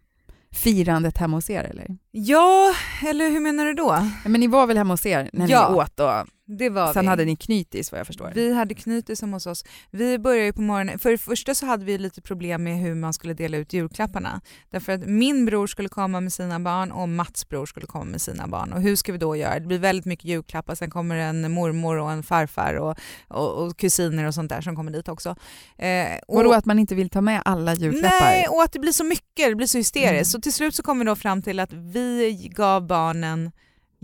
firandet 0.53 1.19
hemma 1.19 1.37
hos 1.37 1.51
er, 1.51 1.65
eller? 1.65 1.97
Ja, 2.11 2.75
eller 3.07 3.31
hur 3.31 3.41
menar 3.41 3.65
du 3.65 3.73
då? 3.75 3.99
Men 4.25 4.41
ni 4.41 4.47
var 4.47 4.67
väl 4.67 4.77
hemma 4.77 4.93
hos 4.95 5.07
er 5.07 5.31
när 5.33 5.49
Ja. 5.49 5.69
ni 5.69 5.75
åt 5.77 6.01
och 6.01 6.27
det 6.47 6.71
var 6.71 6.93
Sen 6.93 7.03
vi. 7.03 7.09
hade 7.09 7.25
ni 7.25 7.37
knytis 7.37 7.93
vad 7.93 7.99
jag 7.99 8.07
förstår. 8.07 8.33
Vi 8.35 8.55
hade 8.55 8.75
knytis 8.75 9.19
som 9.19 9.33
hos 9.33 9.47
oss. 9.47 9.65
Vi 9.91 10.19
började 10.19 10.45
ju 10.45 10.53
på 10.53 10.61
morgonen, 10.61 10.99
för 10.99 11.11
det 11.11 11.19
första 11.19 11.55
så 11.55 11.67
hade 11.67 11.85
vi 11.85 11.99
lite 11.99 12.23
problem 12.23 12.63
med 12.65 12.79
hur 12.79 12.95
man 12.95 13.13
skulle 13.13 13.35
dela 13.35 13.57
ut 13.57 13.73
julklapparna. 13.73 14.41
Därför 14.71 14.93
att 14.93 15.07
min 15.07 15.47
bror 15.47 15.67
skulle 15.67 15.89
komma 15.89 16.21
med 16.21 16.33
sina 16.33 16.61
barn 16.61 16.93
och 16.93 17.09
Mats 17.09 17.49
bror 17.49 17.67
skulle 17.67 17.87
komma 17.87 18.05
med 18.05 18.21
sina 18.21 18.47
barn. 18.47 18.73
Och 18.73 18.83
hur 18.83 18.97
ska 18.97 19.13
vi 19.13 19.19
då 19.19 19.37
göra? 19.37 19.61
Det 19.61 19.67
blir 19.67 19.79
väldigt 19.79 20.05
mycket 20.05 20.25
julklappar, 20.25 20.75
sen 20.75 20.91
kommer 20.91 21.17
en 21.17 21.53
mormor 21.53 21.97
och 21.97 22.13
en 22.13 22.23
farfar 22.23 22.75
och, 22.75 22.99
och, 23.29 23.65
och 23.65 23.77
kusiner 23.77 24.25
och 24.25 24.35
sånt 24.35 24.49
där 24.49 24.61
som 24.61 24.77
kommer 24.77 24.93
dit 24.93 25.09
också. 25.09 25.37
Eh, 25.79 26.07
och, 26.29 26.37
Vadå 26.37 26.53
att 26.53 26.65
man 26.65 26.79
inte 26.79 26.95
vill 26.95 27.11
ta 27.11 27.21
med 27.21 27.43
alla 27.45 27.75
julklappar? 27.75 28.21
Nej, 28.21 28.49
och 28.49 28.63
att 28.63 28.73
det 28.73 28.79
blir 28.79 28.93
så 28.93 29.05
mycket, 29.05 29.49
det 29.49 29.55
blir 29.55 29.67
så 29.67 29.79
hysteriskt. 29.79 30.13
Mm. 30.13 30.25
Så 30.25 30.41
till 30.41 30.53
slut 30.53 30.75
så 30.75 30.83
kom 30.83 30.99
vi 30.99 31.05
då 31.05 31.17
fram 31.17 31.43
till 31.43 31.61
att 31.61 31.73
vi 31.73 32.51
gav 32.55 32.87
barnen 32.87 33.53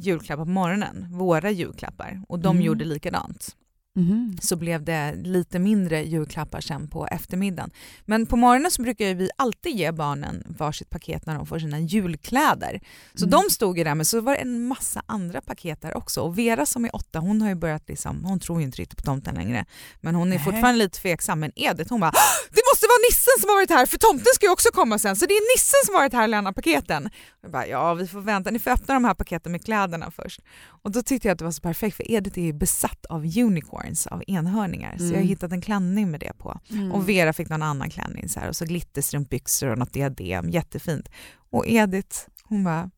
julklappar 0.00 0.44
på 0.44 0.50
morgonen, 0.50 1.06
våra 1.10 1.50
julklappar, 1.50 2.22
och 2.28 2.38
de 2.38 2.56
Mm. 2.56 2.66
gjorde 2.66 2.84
likadant 2.84 3.56
Mhm. 3.96 4.38
så 4.42 4.56
blev 4.56 4.84
det 4.84 5.14
lite 5.14 5.58
mindre 5.58 6.02
julklappar 6.04 6.60
sen 6.60 6.88
på 6.88 7.06
eftermiddagen. 7.06 7.70
Men 8.04 8.26
på 8.26 8.36
morgonen 8.36 8.70
så 8.70 8.82
brukar 8.82 9.14
vi 9.14 9.30
alltid 9.38 9.76
ge 9.76 9.92
barnen 9.92 10.44
varsitt 10.58 10.90
paket 10.90 11.26
när 11.26 11.34
de 11.34 11.46
får 11.46 11.58
sina 11.58 11.78
julkläder. 11.80 12.80
Så 13.14 13.24
Mm. 13.26 13.30
de 13.30 13.50
stod 13.50 13.78
ju 13.78 13.84
där, 13.84 13.94
men 13.94 14.06
så 14.06 14.20
var 14.20 14.32
det 14.32 14.38
en 14.38 14.66
massa 14.66 15.02
andra 15.06 15.40
paket 15.40 15.80
där 15.82 15.96
också. 15.96 16.20
Och 16.20 16.38
Vera 16.38 16.66
som 16.66 16.84
är 16.84 16.96
åtta, 16.96 17.18
hon 17.18 17.42
har 17.42 17.48
ju 17.48 17.54
börjat 17.54 17.88
liksom, 17.88 18.24
hon 18.24 18.40
tror 18.40 18.58
ju 18.60 18.64
inte 18.66 18.78
riktigt 18.78 18.98
på 18.98 19.04
tomten 19.04 19.34
längre. 19.34 19.64
Men 20.00 20.14
hon 20.14 20.28
är 20.28 20.36
Nej. 20.36 20.44
fortfarande 20.44 20.78
lite 20.78 20.98
tveksam. 21.00 21.40
Men 21.40 21.52
Edith 21.56 21.90
hon 21.90 22.00
bara, 22.00 22.10
"Ah, 22.10 22.46
det 22.50 22.60
måste 22.80 22.86
vara 22.92 23.08
nissen 23.10 23.32
som 23.40 23.48
har 23.48 23.56
varit 23.56 23.70
här 23.70 23.86
för 23.86 23.98
tomten 23.98 24.26
ska 24.34 24.46
ju 24.46 24.52
också 24.52 24.68
komma 24.72 24.98
sen. 24.98 25.16
Så 25.16 25.26
det 25.26 25.34
är 25.34 25.56
nissen 25.56 25.78
som 25.86 25.94
har 25.94 26.02
varit 26.02 26.12
här 26.12 26.22
och 26.22 26.28
lämnat 26.28 26.54
paketen. 26.54 27.10
Jag 27.42 27.50
bara, 27.50 27.66
ja 27.66 27.94
vi 27.94 28.06
får 28.06 28.20
vänta, 28.20 28.50
ni 28.50 28.58
får 28.58 28.70
öppna 28.70 28.94
de 28.94 29.04
här 29.04 29.14
paketen 29.14 29.52
med 29.52 29.64
kläderna 29.64 30.10
först. 30.10 30.40
Och 30.82 30.90
då 30.90 31.02
tyckte 31.02 31.28
jag 31.28 31.32
att 31.32 31.38
det 31.38 31.44
var 31.44 31.52
så 31.52 31.60
perfekt 31.62 31.96
för 31.96 32.10
Edith 32.12 32.38
är 32.38 32.42
ju 32.42 32.52
besatt 32.52 33.06
av 33.06 33.20
unicorns, 33.24 34.06
av 34.06 34.22
enhörningar. 34.26 34.96
Så 34.98 35.04
jag 35.04 35.08
har 35.10 35.14
Mm. 35.16 35.28
hittat 35.28 35.52
en 35.52 35.60
klänning 35.60 36.10
med 36.10 36.20
det 36.20 36.32
på. 36.38 36.60
Mm. 36.70 36.92
Och 36.92 37.08
Vera 37.08 37.32
fick 37.32 37.48
någon 37.48 37.62
annan 37.62 37.90
klänning 37.90 38.28
så 38.28 38.40
här, 38.40 38.48
och 38.48 38.56
så 38.56 38.64
glitterstrumpbyxor 38.64 39.68
och 39.68 39.78
något 39.78 39.92
diadem, 39.92 40.50
jättefint. 40.50 41.08
Och 41.50 41.64
Edith, 41.68 42.16
hon 42.44 42.64
bara, 42.64 42.90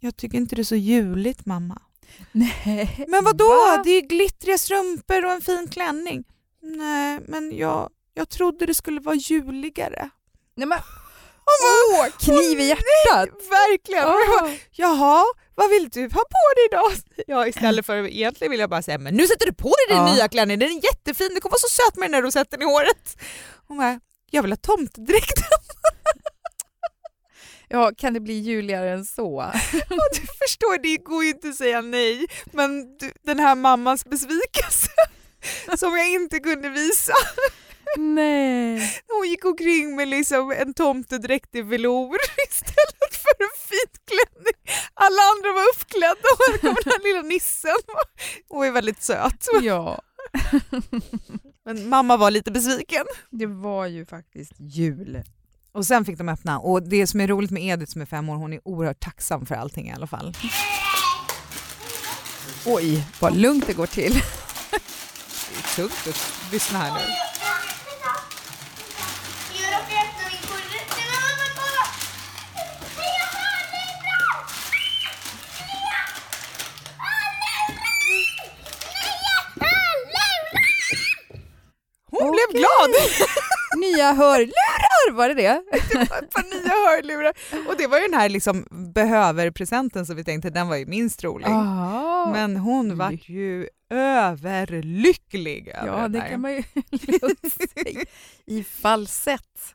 jag 0.00 0.16
tycker 0.16 0.38
inte 0.38 0.56
det 0.56 0.62
är 0.62 0.64
så 0.64 0.76
juligt 0.76 1.46
mamma. 1.46 1.82
Nej. 2.32 3.04
Men 3.08 3.24
vad 3.24 3.36
då? 3.36 3.44
Va? 3.48 3.82
Det 3.84 3.90
är 3.90 4.00
ju 4.02 4.08
glittriga 4.08 4.58
strumpor 4.58 5.24
och 5.24 5.32
en 5.32 5.40
fin 5.40 5.68
klänning. 5.70 6.24
Nej, 6.62 7.20
men 7.28 7.56
jag, 7.56 7.90
jag 8.18 8.28
trodde 8.28 8.66
det 8.66 8.74
skulle 8.74 9.00
vara 9.00 9.16
juligare. 9.16 10.10
Nej, 10.56 10.66
men, 10.68 10.78
Åh, 11.62 12.06
kniv 12.20 12.60
i 12.60 12.68
hjärtat! 12.68 13.28
Verkligen! 13.50 14.02
Jag 14.02 14.28
bara, 14.40 14.50
Ah. 14.50 14.54
Jaha, 14.70 15.24
vad 15.54 15.70
vill 15.70 15.88
du 15.88 16.00
ha 16.02 16.08
på 16.36 16.44
dig 16.56 16.64
idag? 16.70 16.92
Ja, 17.26 17.46
istället 17.46 17.86
för 17.86 18.06
egentligen 18.06 18.50
vill 18.50 18.60
jag 18.60 18.70
bara 18.70 18.82
säga, 18.82 18.98
men 18.98 19.14
nu 19.14 19.26
sätter 19.26 19.46
du 19.46 19.52
på 19.52 19.68
dig 19.68 19.86
din 19.96 19.96
Ja. 20.06 20.14
nya 20.14 20.28
klänning, 20.28 20.58
den 20.58 20.68
är 20.68 20.84
jättefin, 20.84 21.30
du 21.34 21.40
kommer 21.40 21.50
vara 21.52 21.58
så 21.58 21.68
söt 21.68 21.96
med 21.96 22.04
den 22.04 22.10
när 22.12 22.22
du 22.22 22.30
sätter 22.30 22.58
den 22.58 22.68
i 22.68 22.72
håret. 22.72 23.16
Hon 23.68 23.76
bara, 23.78 24.00
jag 24.30 24.42
vill 24.42 24.52
ha 24.52 24.56
tomtedräkt. 24.56 25.40
Ja, 27.70 27.92
kan 27.96 28.14
det 28.14 28.20
bli 28.20 28.32
juligare 28.34 28.90
än 28.90 29.04
så? 29.04 29.38
Och 29.90 30.08
du 30.14 30.26
förstår, 30.46 30.82
det 30.82 30.96
går 30.96 31.24
ju 31.24 31.30
inte 31.30 31.48
att 31.48 31.54
säga 31.56 31.80
nej, 31.80 32.26
men 32.52 32.96
du, 32.98 33.12
den 33.22 33.38
här 33.40 33.54
mammans 33.54 34.04
besvikelse 34.04 34.90
som 35.78 35.96
jag 35.96 36.08
inte 36.08 36.38
kunde 36.38 36.68
visa. 36.68 37.12
Nej. 37.96 39.00
Hon 39.08 39.28
gick 39.28 39.44
omkring 39.44 39.96
med 39.96 40.08
liksom 40.08 40.50
en 40.50 40.74
tomtedräkt 40.74 41.54
i 41.54 41.62
velour 41.62 42.18
istället 42.50 43.14
för 43.22 43.42
en 43.44 43.50
fin 43.68 43.90
klänning. 44.06 44.54
Alla 44.94 45.22
andra 45.22 45.52
var 45.52 45.68
uppklädda 45.74 46.28
och 46.32 46.52
här 46.52 46.58
kom 46.58 46.76
den 46.84 46.92
här 46.92 47.02
lilla 47.08 47.22
nissen 47.22 47.76
och 48.48 48.66
är 48.66 48.70
väldigt 48.70 49.02
söt. 49.02 49.46
Ja, 49.62 50.02
Men 51.64 51.88
mamma 51.88 52.16
var 52.16 52.30
lite 52.30 52.50
besviken. 52.50 53.04
det 53.30 53.46
var 53.46 53.86
ju 53.86 54.06
faktiskt 54.06 54.52
jul. 54.58 55.22
Och 55.72 55.86
sen 55.86 56.04
fick 56.04 56.18
de 56.18 56.28
öppna 56.28 56.58
och 56.58 56.82
det 56.88 57.06
som 57.06 57.20
är 57.20 57.26
roligt 57.28 57.50
med 57.50 57.62
Edith 57.62 57.92
som 57.92 58.00
är 58.02 58.06
fem 58.06 58.28
år, 58.28 58.36
hon 58.36 58.52
är 58.52 58.60
oerhört 58.68 59.00
tacksam 59.00 59.46
för 59.46 59.54
allting 59.54 59.88
i 59.88 59.92
alla 59.92 60.06
fall. 60.06 60.34
Oj, 62.66 63.04
vad 63.20 63.36
lugnt 63.36 63.66
det 63.66 63.72
går 63.72 63.86
till. 63.86 64.12
Det 64.70 65.58
är 65.64 65.76
tungt 65.76 66.06
att 66.08 66.52
lyssna 66.52 66.78
här 66.78 66.92
nu. 66.94 67.00
Jag 69.54 69.72
råkade 69.72 70.00
öppna 70.00 70.28
min 70.30 70.42
kurre. 70.42 70.80
Nej 70.96 71.06
men 71.10 71.16
mamma 71.28 71.46
kolla! 71.56 71.86
Nya 72.98 73.26
hörlurar! 73.34 74.38
Nya 75.68 76.00
hörlurar! 76.98 77.88
Nya 78.94 79.36
hörlurar! 79.64 80.78
Hon 82.20 82.30
blev 82.30 82.44
Okej. 82.48 82.60
glad! 82.60 82.90
Nya 83.80 84.12
hörlurar, 84.12 85.12
var 85.12 85.28
det 85.28 85.34
det? 85.34 85.62
på 86.34 86.40
nya 86.40 86.72
hörlurar. 86.86 87.32
Och 87.68 87.74
det 87.78 87.86
var 87.86 87.98
ju 87.98 88.08
den 88.08 88.18
här 88.20 88.28
liksom 88.28 88.66
behöver-presenten 88.94 90.06
som 90.06 90.16
vi 90.16 90.24
tänkte, 90.24 90.50
den 90.50 90.68
var 90.68 90.76
ju 90.76 90.86
minst 90.86 91.24
rolig. 91.24 91.46
Ah. 91.48 92.30
Men 92.32 92.56
hon 92.56 92.96
var 92.98 93.18
ju 93.22 93.68
överlycklig 93.90 95.68
över 95.68 95.86
Ja, 95.86 95.96
den 95.96 96.12
det 96.12 96.20
kan 96.20 96.40
man 96.40 96.52
ju 96.52 96.62
säga. 97.74 98.04
I 98.46 98.64
falsett. 98.64 99.74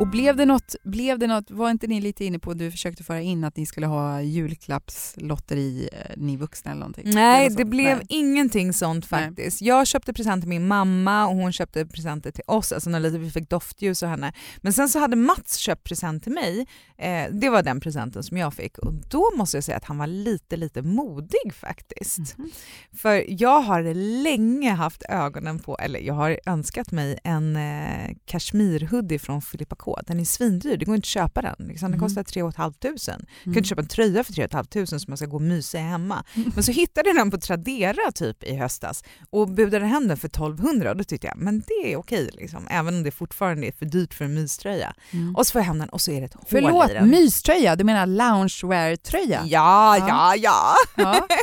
Och 0.00 0.08
blev 0.08 0.36
det 0.36 0.46
något, 0.46 0.74
blev 0.84 1.18
det 1.18 1.26
något, 1.26 1.50
var 1.50 1.70
inte 1.70 1.86
ni 1.86 2.00
lite 2.00 2.24
inne 2.24 2.38
på, 2.38 2.54
du 2.54 2.70
försökte 2.70 3.04
föra 3.04 3.20
in 3.20 3.44
att 3.44 3.56
ni 3.56 3.66
skulle 3.66 3.86
ha 3.86 4.20
julklappslotteri, 4.20 5.88
eh, 5.92 6.16
ni 6.16 6.36
vuxna 6.36 6.70
eller 6.70 6.80
någonting? 6.80 7.10
Nej, 7.14 7.48
det 7.50 7.64
blev 7.64 7.96
Nej. 7.96 8.06
ingenting 8.08 8.72
sånt 8.72 9.10
Nej. 9.10 9.26
faktiskt. 9.26 9.62
Jag 9.62 9.86
köpte 9.86 10.12
present 10.12 10.42
till 10.42 10.48
min 10.48 10.66
mamma 10.68 11.26
och 11.26 11.36
hon 11.36 11.52
köpte 11.52 11.86
presenter 11.86 12.30
till 12.30 12.44
oss, 12.46 12.72
alltså 12.72 12.90
när 12.90 13.00
lite, 13.00 13.18
vi 13.18 13.30
fick 13.30 13.50
doftljus 13.50 14.02
och 14.02 14.08
henne. 14.08 14.32
Men 14.56 14.72
sen 14.72 14.88
så 14.88 14.98
hade 14.98 15.16
Mats 15.16 15.56
köpt 15.56 15.84
present 15.84 16.22
till 16.22 16.32
mig, 16.32 16.66
eh, 16.98 17.32
det 17.32 17.50
var 17.50 17.62
den 17.62 17.80
presenten 17.80 18.22
som 18.22 18.36
jag 18.36 18.54
fick 18.54 18.78
och 18.78 18.92
då 18.92 19.30
måste 19.36 19.56
jag 19.56 19.64
säga 19.64 19.76
att 19.76 19.84
han 19.84 19.98
var 19.98 20.06
lite, 20.06 20.56
lite 20.56 20.82
modig 20.82 21.54
faktiskt. 21.54 22.38
Mhm. 22.38 22.50
För 22.92 23.24
jag 23.28 23.60
har 23.60 23.94
länge 24.22 24.70
haft 24.70 25.02
ögonen 25.08 25.58
på, 25.58 25.78
eller 25.78 26.00
jag 26.00 26.14
har 26.14 26.40
önskat 26.46 26.92
mig 26.92 27.18
en 27.24 27.56
eh, 27.56 28.16
kashmirhoodie 28.24 29.18
från 29.18 29.42
Filippa 29.42 29.76
K. 29.76 29.89
Den 30.06 30.20
är 30.20 30.24
svindyr, 30.24 30.76
det 30.76 30.84
går 30.84 30.94
inte 30.94 31.04
att 31.04 31.08
köpa 31.08 31.42
den. 31.42 31.54
Liksom. 31.58 31.90
Den 31.90 31.98
Mhm. 32.00 32.06
kostar 32.08 32.22
3 32.22 32.40
500. 32.52 32.72
Du 32.80 32.88
kan 32.98 33.16
Mm. 33.44 33.58
inte 33.58 33.68
köpa 33.68 33.82
en 33.82 33.88
tröja 33.88 34.24
för 34.24 34.32
3 34.32 34.48
500 34.48 34.86
som 34.86 35.00
man 35.08 35.16
ska 35.16 35.26
gå 35.26 35.36
och 35.36 35.42
mysa 35.42 35.78
hemma. 35.78 36.24
Men 36.54 36.62
så 36.64 36.72
hittade 36.72 37.08
jag 37.08 37.16
den 37.16 37.30
på 37.30 37.38
Tradera 37.38 38.12
typ 38.14 38.44
i 38.44 38.56
höstas 38.56 39.04
och 39.30 39.48
budade 39.48 39.86
hem 39.86 40.08
den 40.08 40.16
för 40.16 40.28
1200 40.28 40.90
och 40.90 40.96
då 40.96 41.04
tyckte 41.04 41.26
jag 41.26 41.36
men 41.36 41.62
det 41.66 41.92
är 41.92 41.96
okej 41.96 42.30
liksom, 42.32 42.66
även 42.70 42.94
om 42.94 43.02
det 43.02 43.10
fortfarande 43.10 43.66
är 43.66 43.72
för 43.72 43.86
dyrt 43.86 44.14
för 44.14 44.24
en 44.24 44.34
myströja. 44.34 44.94
Mm. 45.10 45.36
Och 45.36 45.46
så 45.46 45.52
får 45.52 45.60
jag 45.60 45.66
hem 45.66 45.78
den 45.78 45.88
och 45.88 46.00
så 46.00 46.10
är 46.10 46.20
det 46.20 46.26
ett 46.26 46.34
hål 46.34 46.44
i 46.46 46.50
Förlåt, 46.50 46.88
den. 46.88 47.08
myströja? 47.10 47.76
Du 47.76 47.84
menar 47.84 48.06
loungewear-tröja? 48.06 49.40
Ja, 49.46 49.98
Ja. 49.98 50.06
ja, 50.08 50.34
ja. 50.36 50.74
Ja. 50.96 51.26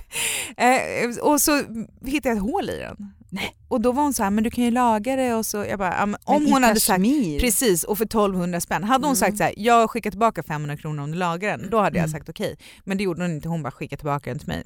Eh, 0.58 1.18
och 1.22 1.42
så 1.42 1.52
hittade 2.06 2.30
jag 2.30 2.38
ett 2.38 2.42
hål 2.52 2.70
i 2.70 2.78
den. 2.80 3.14
Nej. 3.30 3.58
Och 3.68 3.82
då 3.82 3.92
var 3.92 4.04
hon 4.04 4.14
så 4.14 4.24
här, 4.24 4.30
men 4.30 4.44
du 4.44 4.52
kan 4.52 4.64
ju 4.64 4.72
laga 4.72 5.16
det 5.16 5.34
och 5.34 5.46
så, 5.46 5.58
jag 5.58 5.80
bara, 5.80 5.96
ja, 5.98 6.18
om 6.24 6.46
hon 6.46 6.64
hade 6.64 6.80
sagt? 6.80 7.04
Precis, 7.40 7.84
och 7.84 7.98
för 7.98 8.06
1200 8.06 8.62
spänn. 8.62 8.84
Hade 8.84 9.06
hon 9.08 9.16
Mm. 9.16 9.16
sagt 9.16 9.38
så 9.38 9.44
här, 9.44 9.54
jag 9.58 9.90
skickar 9.90 10.10
tillbaka 10.12 10.44
500 10.44 10.78
kronor 10.78 11.04
om 11.04 11.12
du 11.12 11.18
lagar 11.18 11.58
den, 11.58 11.70
då 11.70 11.78
hade 11.80 11.98
jag 11.98 12.04
Mm. 12.10 12.12
sagt 12.20 12.30
okej. 12.30 12.58
Men 12.84 12.98
det 12.98 13.04
gjorde 13.04 13.22
hon 13.22 13.32
inte, 13.32 13.50
hon 13.50 13.64
bara 13.64 13.72
skickade 13.72 13.98
tillbaka 14.00 14.30
den 14.30 14.40
till 14.40 14.48
mig. 14.48 14.64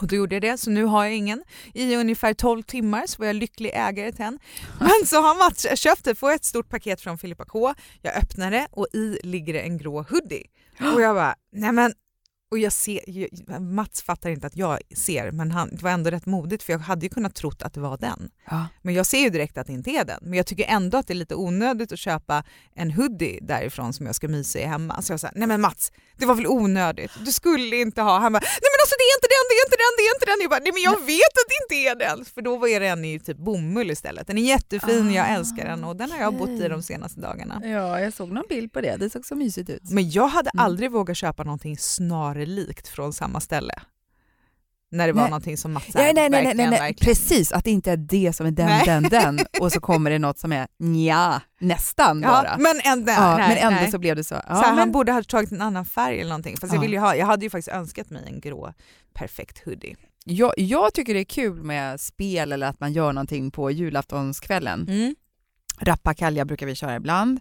Och 0.00 0.06
då 0.06 0.16
gjorde 0.16 0.34
jag 0.34 0.42
det, 0.42 0.58
så 0.58 0.70
nu 0.70 0.84
har 0.84 1.04
jag 1.04 1.14
ingen. 1.14 1.42
I 1.74 1.96
ungefär 1.96 2.34
12 2.34 2.62
timmar 2.62 3.06
så 3.06 3.16
var 3.18 3.26
jag 3.26 3.36
lycklig 3.36 3.70
ägare 3.74 4.12
till 4.12 4.24
en. 4.24 4.38
Men 4.80 5.06
så 5.06 5.16
har 5.22 5.38
Mats 5.38 5.66
köpt 5.80 6.04
det, 6.04 6.14
får 6.14 6.32
ett 6.32 6.44
stort 6.44 6.68
paket 6.68 7.00
från 7.00 7.18
Filippa 7.18 7.44
K. 7.44 7.74
Jag 8.02 8.16
öppnar 8.16 8.50
det 8.50 8.66
och 8.70 8.86
i 8.92 9.18
ligger 9.22 9.52
det 9.52 9.60
en 9.60 9.78
grå 9.78 10.02
hoodie. 10.02 10.44
Och 10.94 11.00
jag 11.02 11.14
bara, 11.16 11.34
nej 11.52 11.72
men 11.72 11.92
Och 12.50 12.58
jag 12.58 12.72
ser, 12.72 13.00
jag- 13.06 13.60
Mats 13.62 14.02
fattar 14.02 14.30
inte 14.30 14.46
att 14.46 14.56
jag 14.56 14.78
ser, 14.96 15.30
men 15.30 15.50
han, 15.50 15.68
det 15.72 15.82
var 15.82 15.90
ändå 15.90 16.10
rätt 16.10 16.26
modigt 16.26 16.62
för 16.62 16.72
jag 16.72 16.80
hade 16.80 17.06
ju 17.06 17.10
kunnat 17.10 17.34
trott 17.34 17.62
att 17.62 17.74
det 17.74 17.80
var 17.80 17.98
den. 17.98 18.30
Ja. 18.50 18.66
Men 18.82 18.94
jag 18.94 19.06
ser 19.06 19.18
ju 19.18 19.30
direkt 19.30 19.58
att 19.58 19.66
det 19.66 19.72
inte 19.72 19.90
är 19.90 20.04
den. 20.04 20.18
Men 20.22 20.32
jag 20.34 20.46
tycker 20.46 20.64
ändå 20.64 20.98
att 20.98 21.06
det 21.06 21.12
är 21.12 21.16
lite 21.16 21.34
onödigt 21.34 21.92
att 21.92 21.98
köpa 21.98 22.44
en 22.74 22.90
hoodie 22.90 23.38
därifrån 23.42 23.92
som 23.92 24.06
jag 24.06 24.14
ska 24.14 24.28
mysa 24.28 24.58
i 24.58 24.62
hemma. 24.64 25.02
Så 25.02 25.12
jag 25.12 25.20
sa, 25.20 25.30
nej 25.34 25.48
men 25.48 25.60
Mats, 25.60 25.92
det 26.16 26.26
var 26.26 26.34
väl 26.34 26.46
onödigt. 26.46 27.10
Du 27.24 27.32
skulle 27.32 27.76
inte 27.76 28.02
ha. 28.02 28.18
Han 28.18 28.32
bara, 28.32 28.40
nej 28.40 28.68
men 28.72 28.80
alltså 28.82 28.94
det 28.98 29.04
är 29.04 29.14
inte 29.18 29.28
den, 29.36 29.44
det 29.50 29.54
är 29.54 29.64
inte 29.66 29.76
den, 29.76 29.92
det 29.98 30.02
är 30.02 30.14
inte 30.14 30.26
den. 30.26 30.38
Jag 30.40 30.50
bara, 30.50 30.60
nej 30.64 30.72
men 30.72 30.82
jag 30.82 31.06
vet 31.06 31.34
att 31.40 31.48
det 31.48 31.56
inte 31.76 31.88
är 31.90 32.16
den. 32.16 32.24
För 32.24 32.42
då 32.42 32.68
är 32.68 32.80
den 32.80 33.04
i 33.04 33.20
typ 33.20 33.36
bomull 33.36 33.90
istället. 33.90 34.26
Den 34.26 34.38
är 34.38 34.42
jättefin, 34.42 35.12
jag 35.12 35.30
älskar 35.30 35.64
den 35.68 35.84
och 35.84 35.96
den 35.96 36.10
har 36.12 36.18
jag 36.20 36.34
bott 36.38 36.48
i 36.48 36.68
de 36.68 36.82
senaste 36.82 37.20
dagarna. 37.20 37.60
ja, 37.64 38.00
jag 38.00 38.12
såg 38.12 38.32
någon 38.32 38.44
bild 38.48 38.72
på 38.72 38.80
det. 38.80 38.96
Det 38.96 39.10
såg 39.10 39.26
så 39.26 39.34
mysigt 39.36 39.70
ut. 39.70 39.90
Men 39.90 40.10
jag 40.10 40.26
hade 40.28 40.50
Mm. 40.54 40.64
aldrig 40.64 40.90
vågat 40.90 41.16
köpa 41.16 41.42
någonting 41.44 41.78
snarlikt 42.46 42.88
från 42.88 43.12
samma 43.12 43.40
ställe. 43.40 43.72
När 44.92 45.06
det 45.06 45.12
var 45.12 45.22
Nej. 45.22 45.30
någonting 45.30 45.56
som 45.56 45.72
Mats 45.72 45.84
Ja, 45.94 46.00
nej, 46.00 46.12
nej, 46.14 46.30
nej, 46.30 46.54
nej, 46.54 46.70
nej. 46.70 46.94
Precis, 46.94 47.52
att 47.52 47.64
det 47.64 47.70
inte 47.70 47.92
är 47.92 47.96
det 47.96 48.32
som 48.32 48.46
är 48.46 48.50
den, 48.50 48.66
Nej. 48.66 48.82
den, 48.86 49.02
den 49.02 49.38
och 49.60 49.72
så 49.72 49.80
kommer 49.80 50.10
det 50.10 50.18
något 50.18 50.38
som 50.38 50.52
är 50.52 50.66
nja, 50.78 51.42
nästan 51.60 52.20
bara. 52.20 52.44
Ja, 52.44 52.56
men 52.58 52.80
ändå, 52.92 53.12
Ja, 53.12 53.36
nej, 53.36 53.48
men 53.48 53.58
ändå 53.58 53.80
nej. 53.80 53.90
så 53.90 53.98
blev 53.98 54.16
det 54.16 54.24
så. 54.24 54.34
Ja, 54.34 54.42
så 54.54 54.60
här, 54.60 54.70
men, 54.70 54.78
Han 54.78 54.92
borde 54.92 55.12
ha 55.12 55.22
tagit 55.22 55.52
en 55.52 55.60
annan 55.62 55.84
färg 55.84 56.20
eller 56.20 56.28
någonting. 56.28 56.56
Fast 56.56 56.72
jag, 56.72 56.78
Ja. 56.78 56.82
vill 56.82 56.92
ju 56.92 56.98
ha, 56.98 57.16
jag 57.16 57.26
hade 57.26 57.46
ju 57.46 57.50
faktiskt 57.50 57.68
önskat 57.68 58.10
mig 58.10 58.22
en 58.26 58.40
grå 58.40 58.72
perfekt 59.14 59.64
hoodie. 59.64 59.96
jag, 60.24 60.52
jag 60.56 60.94
tycker 60.94 61.14
det 61.14 61.20
är 61.20 61.24
kul 61.24 61.62
med 61.62 62.00
spel 62.00 62.52
eller 62.52 62.66
att 62.66 62.80
man 62.80 62.92
gör 62.92 63.12
någonting 63.12 63.50
på 63.50 63.70
julaftonskvällen. 63.70 64.88
Mm. 64.88 65.14
Rappakalja 65.80 66.44
brukar 66.44 66.66
vi 66.66 66.74
köra 66.74 66.96
ibland. 66.96 67.40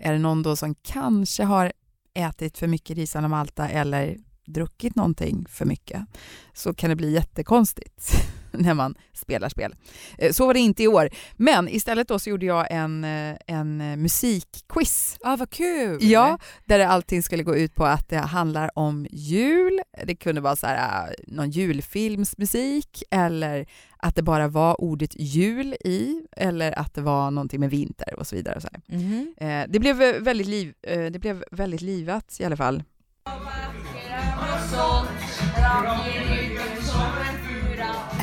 Är 0.00 0.12
det 0.12 0.18
någon 0.18 0.42
då 0.42 0.56
som 0.56 0.74
kanske 0.74 1.44
har 1.44 1.72
ätit 2.14 2.58
för 2.58 2.66
mycket 2.66 2.96
risarna 2.96 3.28
Malta 3.28 3.68
eller 3.68 4.16
druckit 4.46 4.96
någonting 4.96 5.46
för 5.48 5.64
mycket 5.64 6.06
så 6.52 6.74
kan 6.74 6.90
det 6.90 6.96
bli 6.96 7.12
jättekonstigt. 7.12 8.12
när 8.58 8.74
man 8.74 8.94
spelar 9.12 9.48
spel. 9.48 9.74
Eh, 10.18 10.32
Så 10.32 10.46
var 10.46 10.54
det 10.54 10.60
inte 10.60 10.82
i 10.82 10.88
år. 10.88 11.08
Men 11.36 11.68
istället 11.68 12.08
då 12.08 12.18
så 12.18 12.30
gjorde 12.30 12.46
jag 12.46 12.66
en, 12.70 13.04
eh, 13.04 13.36
en 13.46 13.80
eh, 13.80 13.96
musikquiz. 13.96 15.16
Ah, 15.20 15.36
vad 15.36 15.50
kul! 15.50 15.98
Ja, 16.00 16.38
där 16.64 16.80
allting 16.80 17.22
skulle 17.22 17.42
gå 17.42 17.56
ut 17.56 17.74
på 17.74 17.84
att 17.84 18.08
det 18.08 18.16
handlar 18.16 18.78
om 18.78 19.06
jul. 19.10 19.80
Det 20.04 20.14
kunde 20.14 20.40
vara 20.40 20.56
så 20.56 20.66
här, 20.66 21.14
någon 21.26 21.50
julfilmsmusik 21.50 23.02
eller 23.10 23.66
att 23.96 24.14
det 24.14 24.22
bara 24.22 24.48
var 24.48 24.80
ordet 24.80 25.10
jul 25.20 25.74
i 25.84 26.26
eller 26.36 26.78
att 26.78 26.94
det 26.94 27.00
var 27.00 27.30
någonting 27.30 27.60
med 27.60 27.70
vinter 27.70 28.14
och 28.18 28.26
så 28.26 28.36
vidare. 28.36 28.56
Och 28.56 28.62
så 28.62 28.68
här. 28.72 28.98
Mhm. 28.98 29.34
Eh, 29.36 29.64
det, 29.68 29.78
blev 29.78 29.96
väldigt 29.96 30.46
liv, 30.46 30.74
det 30.82 31.20
blev 31.20 31.44
väldigt 31.50 31.80
livat 31.80 32.36
i 32.40 32.44
alla 32.44 32.56
fall. 32.56 32.82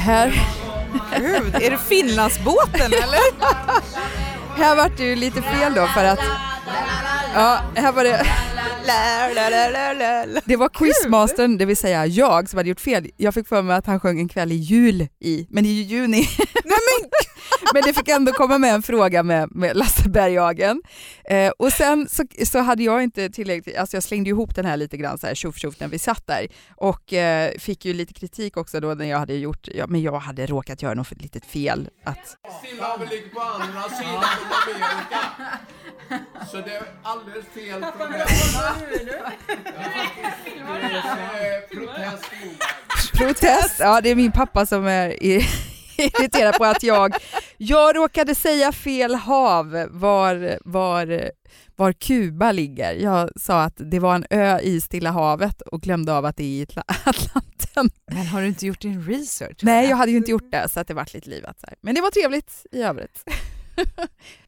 Här, 0.01 0.33
Gud, 1.17 1.55
är 1.55 1.71
det 1.71 1.77
Finlandsbåten 1.77 2.93
eller? 2.93 3.19
här 4.57 4.75
var 4.75 4.91
det 4.97 5.03
ju 5.03 5.15
lite 5.15 5.41
fel 5.41 5.73
då 5.73 5.87
för 5.87 6.05
att 6.05 6.19
ja, 7.33 7.59
här 7.75 7.91
var 7.91 8.03
det 8.03 8.25
Det 10.45 10.55
var 10.55 10.69
quizmastern, 10.69 11.57
det 11.57 11.65
vill 11.65 11.77
säga 11.77 12.05
jag, 12.05 12.49
som 12.49 12.57
hade 12.57 12.69
gjort 12.69 12.79
fel. 12.81 13.09
Jag 13.17 13.33
fick 13.33 13.47
för 13.47 13.61
mig 13.61 13.75
att 13.75 13.85
han 13.85 13.99
sjöng 13.99 14.19
en 14.19 14.27
kväll 14.27 14.51
i 14.51 14.55
jul 14.55 15.07
i, 15.19 15.47
men 15.49 15.63
det 15.63 15.69
är 15.69 15.73
ju 15.73 15.81
juni. 15.81 16.27
Nej, 16.63 16.79
men, 17.01 17.09
Men 17.73 17.83
det 17.83 17.93
fick 17.93 18.07
ändå 18.07 18.31
komma 18.31 18.57
med 18.57 18.73
en 18.73 18.83
fråga 18.83 19.23
med, 19.23 19.55
med 19.55 19.77
Lasse 19.77 20.09
Berghagen. 20.09 20.81
Eh, 21.25 21.51
och 21.59 21.73
sen 21.73 22.09
så, 22.09 22.23
så 22.45 22.59
hade 22.59 22.83
jag 22.83 23.03
inte 23.03 23.29
tillräckligt, 23.29 23.77
alltså 23.77 23.95
jag 23.95 24.03
slängde 24.03 24.29
ihop 24.29 24.55
den 24.55 24.65
här 24.65 24.77
lite 24.77 24.97
grann 24.97 25.17
så 25.17 25.27
här 25.27 25.35
tjoff 25.35 25.57
tjoff 25.57 25.79
när 25.79 25.87
vi 25.87 25.99
satt 25.99 26.27
där 26.27 26.47
och 26.75 27.13
eh, 27.13 27.51
fick 27.59 27.85
ju 27.85 27.93
lite 27.93 28.13
kritik 28.13 28.57
också 28.57 28.79
då 28.79 28.93
när 28.93 29.05
jag 29.05 29.19
hade 29.19 29.33
gjort, 29.33 29.67
ja, 29.73 29.87
men 29.87 30.01
jag 30.01 30.19
hade 30.19 30.45
råkat 30.45 30.81
göra 30.81 30.93
något 30.93 31.21
litet 31.21 31.45
fel. 31.45 31.89
Att, 32.03 32.37
Stillehavet 32.59 33.09
ligger 33.09 33.29
på 33.29 33.41
andra 33.41 33.83
sidan 33.83 34.23
Amerika. 34.67 35.19
Så 36.51 36.57
det 36.57 36.75
är 36.75 36.83
alldeles 37.03 37.45
fel 37.45 37.85
från 37.97 38.13
protest 43.17 43.79
ja 43.79 44.01
det 44.01 44.09
är 44.09 44.15
min 44.15 44.31
pappa 44.31 44.65
som 44.65 44.85
är 44.87 45.23
irriterad 45.23 46.55
på 46.57 46.65
att 46.65 46.83
jag, 46.83 47.15
jag 47.57 47.95
råkade 47.95 48.35
säga 48.35 48.71
fel 48.71 49.15
hav 49.15 49.87
var, 49.89 50.57
var, 50.65 51.31
var 51.75 51.93
Kuba 51.93 52.51
ligger. 52.51 52.93
Jag 52.93 53.29
sa 53.35 53.61
att 53.63 53.73
det 53.77 53.99
var 53.99 54.15
en 54.15 54.25
ö 54.29 54.59
i 54.59 54.81
Stilla 54.81 55.11
havet 55.11 55.61
och 55.61 55.81
glömde 55.81 56.13
av 56.13 56.25
att 56.25 56.37
det 56.37 56.43
är 56.43 56.47
i 56.61 56.65
Atla- 56.65 56.83
Atlanten. 57.05 57.89
men 58.11 58.25
har 58.27 58.41
du 58.41 58.47
inte 58.47 58.65
gjort 58.65 58.81
din 58.81 59.05
research? 59.05 59.57
Nej, 59.61 59.89
jag 59.89 59.97
hade 59.97 60.11
ju 60.11 60.17
inte 60.17 60.31
gjort 60.31 60.51
det 60.51 60.69
så 60.69 60.79
att 60.79 60.87
det 60.87 60.93
vart 60.93 61.13
lite 61.13 61.29
livat. 61.29 61.63
Men 61.81 61.95
det 61.95 62.01
var 62.01 62.11
trevligt 62.11 62.65
i 62.71 62.81
övrigt. 62.81 63.23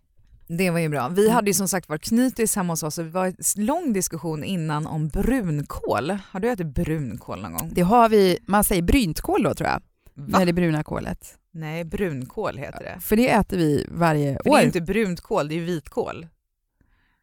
Det 0.58 0.70
var 0.70 0.80
ju 0.80 0.90
bra. 0.90 1.10
Vi 1.10 1.30
hade 1.30 1.50
ju 1.50 1.54
som 1.54 1.68
sagt 1.68 1.90
var 1.90 1.98
knytis 1.98 2.56
hemma 2.56 2.74
hos 2.74 2.84
oss 2.84 2.98
och 2.98 3.04
det 3.04 3.10
var 3.12 3.26
en 3.26 3.66
lång 3.66 3.94
diskussion 3.94 4.44
innan 4.44 4.88
om 4.88 5.08
brunkål. 5.08 6.18
Har 6.32 6.40
du 6.40 6.50
ätit 6.50 6.68
brunkål 6.68 7.42
någon 7.42 7.54
gång? 7.54 7.70
Det 7.74 7.82
har 7.82 8.10
vi, 8.10 8.40
man 8.46 8.64
säger 8.64 8.82
bryntkål 8.82 9.44
då 9.44 9.54
tror 9.54 9.70
jag, 9.70 9.82
Va? 10.16 10.40
när 10.40 10.46
det 10.46 10.54
bruna 10.54 10.84
kålet. 10.84 11.38
Nej, 11.52 11.84
brunkål 11.84 12.58
heter 12.58 12.84
det. 12.84 13.00
För 13.02 13.16
det 13.16 13.30
äter 13.30 13.58
vi 13.58 13.86
varje 13.92 14.34
För 14.38 14.44
det 14.44 14.50
år. 14.50 14.58
är 14.58 14.62
ju 14.62 14.66
inte 14.68 14.82
brunt 14.82 15.22
kål, 15.22 15.48
det 15.48 15.56
är 15.56 15.62
vitkål. 15.62 16.28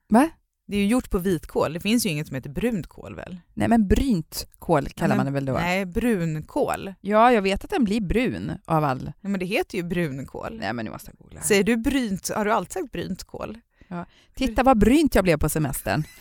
Va? 0.09 0.29
Det 0.71 0.77
är 0.77 0.81
ju 0.81 0.87
gjort 0.87 1.11
på 1.11 1.19
vitkål. 1.19 1.73
Det 1.73 1.81
finns 1.81 2.07
ju 2.07 2.11
inget 2.11 2.27
som 2.27 2.35
heter 2.35 2.51
brunt 2.51 2.87
kål 2.87 3.15
väl? 3.15 3.37
Nej 3.55 3.69
men 3.69 3.89
brynt 3.89 4.47
kål 4.59 4.89
kallar 4.89 5.09
men- 5.09 5.17
man 5.17 5.27
det 5.27 5.33
väl 5.33 5.45
då? 5.45 5.53
Nej, 5.53 5.87
brunkål. 5.87 6.95
Ja, 7.01 7.33
jag 7.33 7.43
vet 7.43 7.65
att 7.65 7.71
den 7.71 7.85
blir 7.85 8.01
brun 8.01 8.53
av 8.65 8.85
all... 8.85 9.03
Nej, 9.05 9.31
men 9.31 9.41
det 9.41 9.47
heter 9.47 9.77
ju 9.79 9.85
brunkål. 9.85 10.57
Nej 10.61 10.73
men 10.73 10.85
nu 10.85 10.91
måste 10.91 11.11
jag 11.11 11.19
googla. 11.19 11.41
Säger 11.41 11.65
du 11.65 11.77
brynt, 11.77 12.31
har 12.35 12.45
du 12.45 12.53
alltid 12.53 12.73
sagt 12.73 12.93
brynt 12.93 13.25
kål? 13.25 13.59
Titta 14.35 14.63
vad 14.63 14.79
brynt 14.79 15.15
jag 15.15 15.25
blev 15.25 15.39
på 15.39 15.49
semestern. 15.49 16.05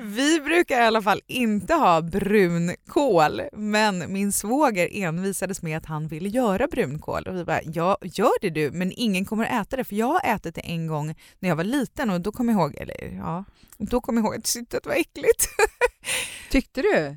Vi 0.00 0.40
brukar 0.40 0.80
i 0.80 0.84
alla 0.84 1.02
fall 1.02 1.20
inte 1.26 1.74
ha 1.74 2.02
brunkål, 2.02 3.42
men 3.52 4.12
min 4.12 4.32
svåger 4.32 4.88
envisades 4.92 5.62
med 5.62 5.76
att 5.76 5.86
han 5.86 6.08
ville 6.08 6.28
göra 6.28 6.66
brunkål 6.66 7.22
och 7.22 7.36
vi 7.36 7.44
bara, 7.44 7.60
ja 7.64 7.98
gör 8.02 8.40
det 8.40 8.50
du, 8.50 8.70
men 8.70 8.92
ingen 8.96 9.24
kommer 9.24 9.60
äta 9.60 9.76
det 9.76 9.84
för 9.84 9.96
jag 9.96 10.06
har 10.06 10.34
ätit 10.34 10.54
det 10.54 10.60
en 10.60 10.86
gång 10.86 11.14
när 11.38 11.48
jag 11.48 11.56
var 11.56 11.64
liten 11.64 12.10
och 12.10 12.20
då 12.20 12.32
kom 12.32 12.48
jag 12.48 12.60
ihåg, 12.60 12.74
eller 12.74 13.16
ja, 13.16 13.44
då 13.78 14.00
kom 14.00 14.16
jag 14.16 14.24
ihåg 14.24 14.34
att 14.34 14.38
jag 14.38 14.44
tyckte 14.44 14.76
att 14.76 14.82
det 14.82 14.88
var 14.88 14.96
äckligt. 14.96 15.48
Tyckte 16.50 16.82
du? 16.82 17.16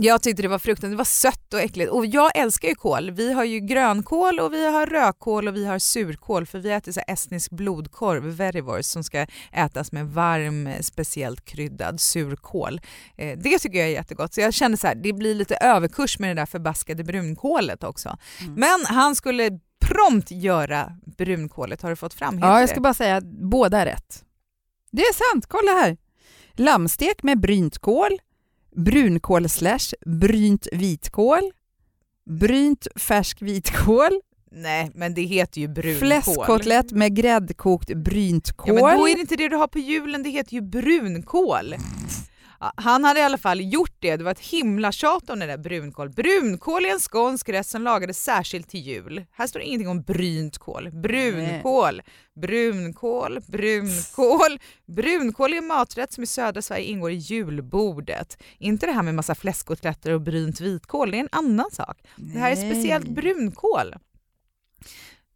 Jag 0.00 0.22
tyckte 0.22 0.42
det 0.42 0.48
var 0.48 0.58
fruktansvärt, 0.58 0.90
det 0.90 0.96
var 0.96 1.04
sött 1.04 1.54
och 1.54 1.60
äckligt 1.60 1.90
och 1.90 2.06
jag 2.06 2.36
älskar 2.36 2.68
ju 2.68 2.74
kål. 2.74 3.10
Vi 3.10 3.32
har 3.32 3.44
ju 3.44 3.60
grönkål 3.60 4.40
och 4.40 4.52
vi 4.52 4.66
har 4.66 4.86
rödkål 4.86 5.48
och 5.48 5.56
vi 5.56 5.66
har 5.66 5.78
surkål 5.78 6.46
för 6.46 6.58
vi 6.58 6.70
äter 6.70 6.92
så 6.92 7.00
estnisk 7.06 7.50
blodkorv, 7.50 8.22
verivors, 8.22 8.84
som 8.84 9.04
ska 9.04 9.26
ätas 9.52 9.92
med 9.92 10.06
varm 10.06 10.66
eh, 10.66 10.80
speciellt 10.80 11.44
kryddad 11.44 12.00
surkål. 12.00 12.80
Eh, 13.16 13.38
det 13.38 13.58
tycker 13.58 13.78
jag 13.78 13.88
är 13.88 13.92
jättegott 13.92 14.34
så 14.34 14.40
jag 14.40 14.54
kände 14.54 14.76
så 14.76 14.86
här, 14.86 14.94
det 14.94 15.12
blir 15.12 15.34
lite 15.34 15.56
överkurs 15.56 16.18
med 16.18 16.30
det 16.30 16.40
där 16.40 16.46
förbaskade 16.46 17.04
brunkålet 17.04 17.84
också. 17.84 18.18
Mm. 18.40 18.54
Men 18.54 18.84
han 18.86 19.14
skulle 19.14 19.50
prompt 19.80 20.30
göra 20.30 20.92
brunkålet, 21.18 21.82
har 21.82 21.90
du 21.90 21.96
fått 21.96 22.14
fram? 22.14 22.38
Ja, 22.38 22.60
jag 22.60 22.68
ska 22.68 22.80
bara 22.80 22.94
säga 22.94 23.16
att 23.16 23.24
båda 23.24 23.78
är 23.78 23.86
rätt. 23.86 24.24
Det 24.90 25.02
är 25.02 25.32
sant, 25.32 25.46
kolla 25.46 25.72
här. 25.72 25.96
Lammstek 26.52 27.22
med 27.22 27.40
brynt 27.40 27.78
kål, 27.78 28.18
brunkål 28.84 29.48
slash 29.48 29.94
brynt 30.06 30.66
vitkål, 30.72 31.50
brynt 32.30 32.86
färsk 32.96 33.42
vitkål, 33.42 34.20
Nej, 34.50 34.90
men 34.94 35.14
det 35.14 35.22
heter 35.22 35.60
ju 35.60 35.68
brunkål. 35.68 35.98
fläskkotlett 36.08 36.92
med 36.92 37.16
gräddkokt 37.16 37.94
brynt 37.96 38.48
Ja, 38.48 38.54
kål. 38.56 38.74
men 38.74 38.98
då 38.98 39.08
är 39.08 39.14
det 39.14 39.20
inte 39.20 39.36
det 39.36 39.48
du 39.48 39.56
har 39.56 39.66
på 39.68 39.78
julen, 39.78 40.22
det 40.22 40.30
heter 40.30 40.52
ju 40.54 40.60
brunkål. 40.62 41.74
Han 42.60 43.04
hade 43.04 43.20
i 43.20 43.22
alla 43.22 43.38
fall 43.38 43.72
gjort 43.72 43.96
det, 43.98 44.16
det 44.16 44.24
var 44.24 44.30
ett 44.30 44.40
himla 44.40 44.92
tjat 44.92 45.30
om 45.30 45.38
det 45.38 45.46
där 45.46 45.58
brunkål. 45.58 46.10
Brunkål 46.10 46.84
är 46.84 46.90
en 46.90 46.98
skånsk 46.98 47.48
rätt 47.48 47.66
som 47.66 47.82
lagades 47.82 48.24
särskilt 48.24 48.68
till 48.68 48.80
jul. 48.80 49.24
Här 49.32 49.46
står 49.46 49.62
ingenting 49.62 49.88
om 49.88 50.02
brynt 50.02 50.58
kål. 50.58 50.90
Brunkål, 50.90 52.02
brunkål, 52.40 53.40
brunkål. 53.46 54.58
Brunkål 54.86 55.52
är 55.52 55.58
en 55.58 55.66
maträtt 55.66 56.12
som 56.12 56.24
i 56.24 56.26
södra 56.26 56.62
Sverige 56.62 56.84
ingår 56.84 57.10
i 57.10 57.14
julbordet. 57.14 58.42
Inte 58.58 58.86
det 58.86 58.92
här 58.92 59.02
med 59.02 59.14
massa 59.14 59.34
fläskkotletter 59.34 60.12
och 60.12 60.20
brynt 60.20 60.60
vitkål, 60.60 61.10
det 61.10 61.16
är 61.16 61.20
en 61.20 61.28
annan 61.32 61.70
sak. 61.70 61.98
Det 62.16 62.38
här 62.38 62.52
är 62.52 62.56
speciellt 62.56 63.08
brunkål. 63.08 63.94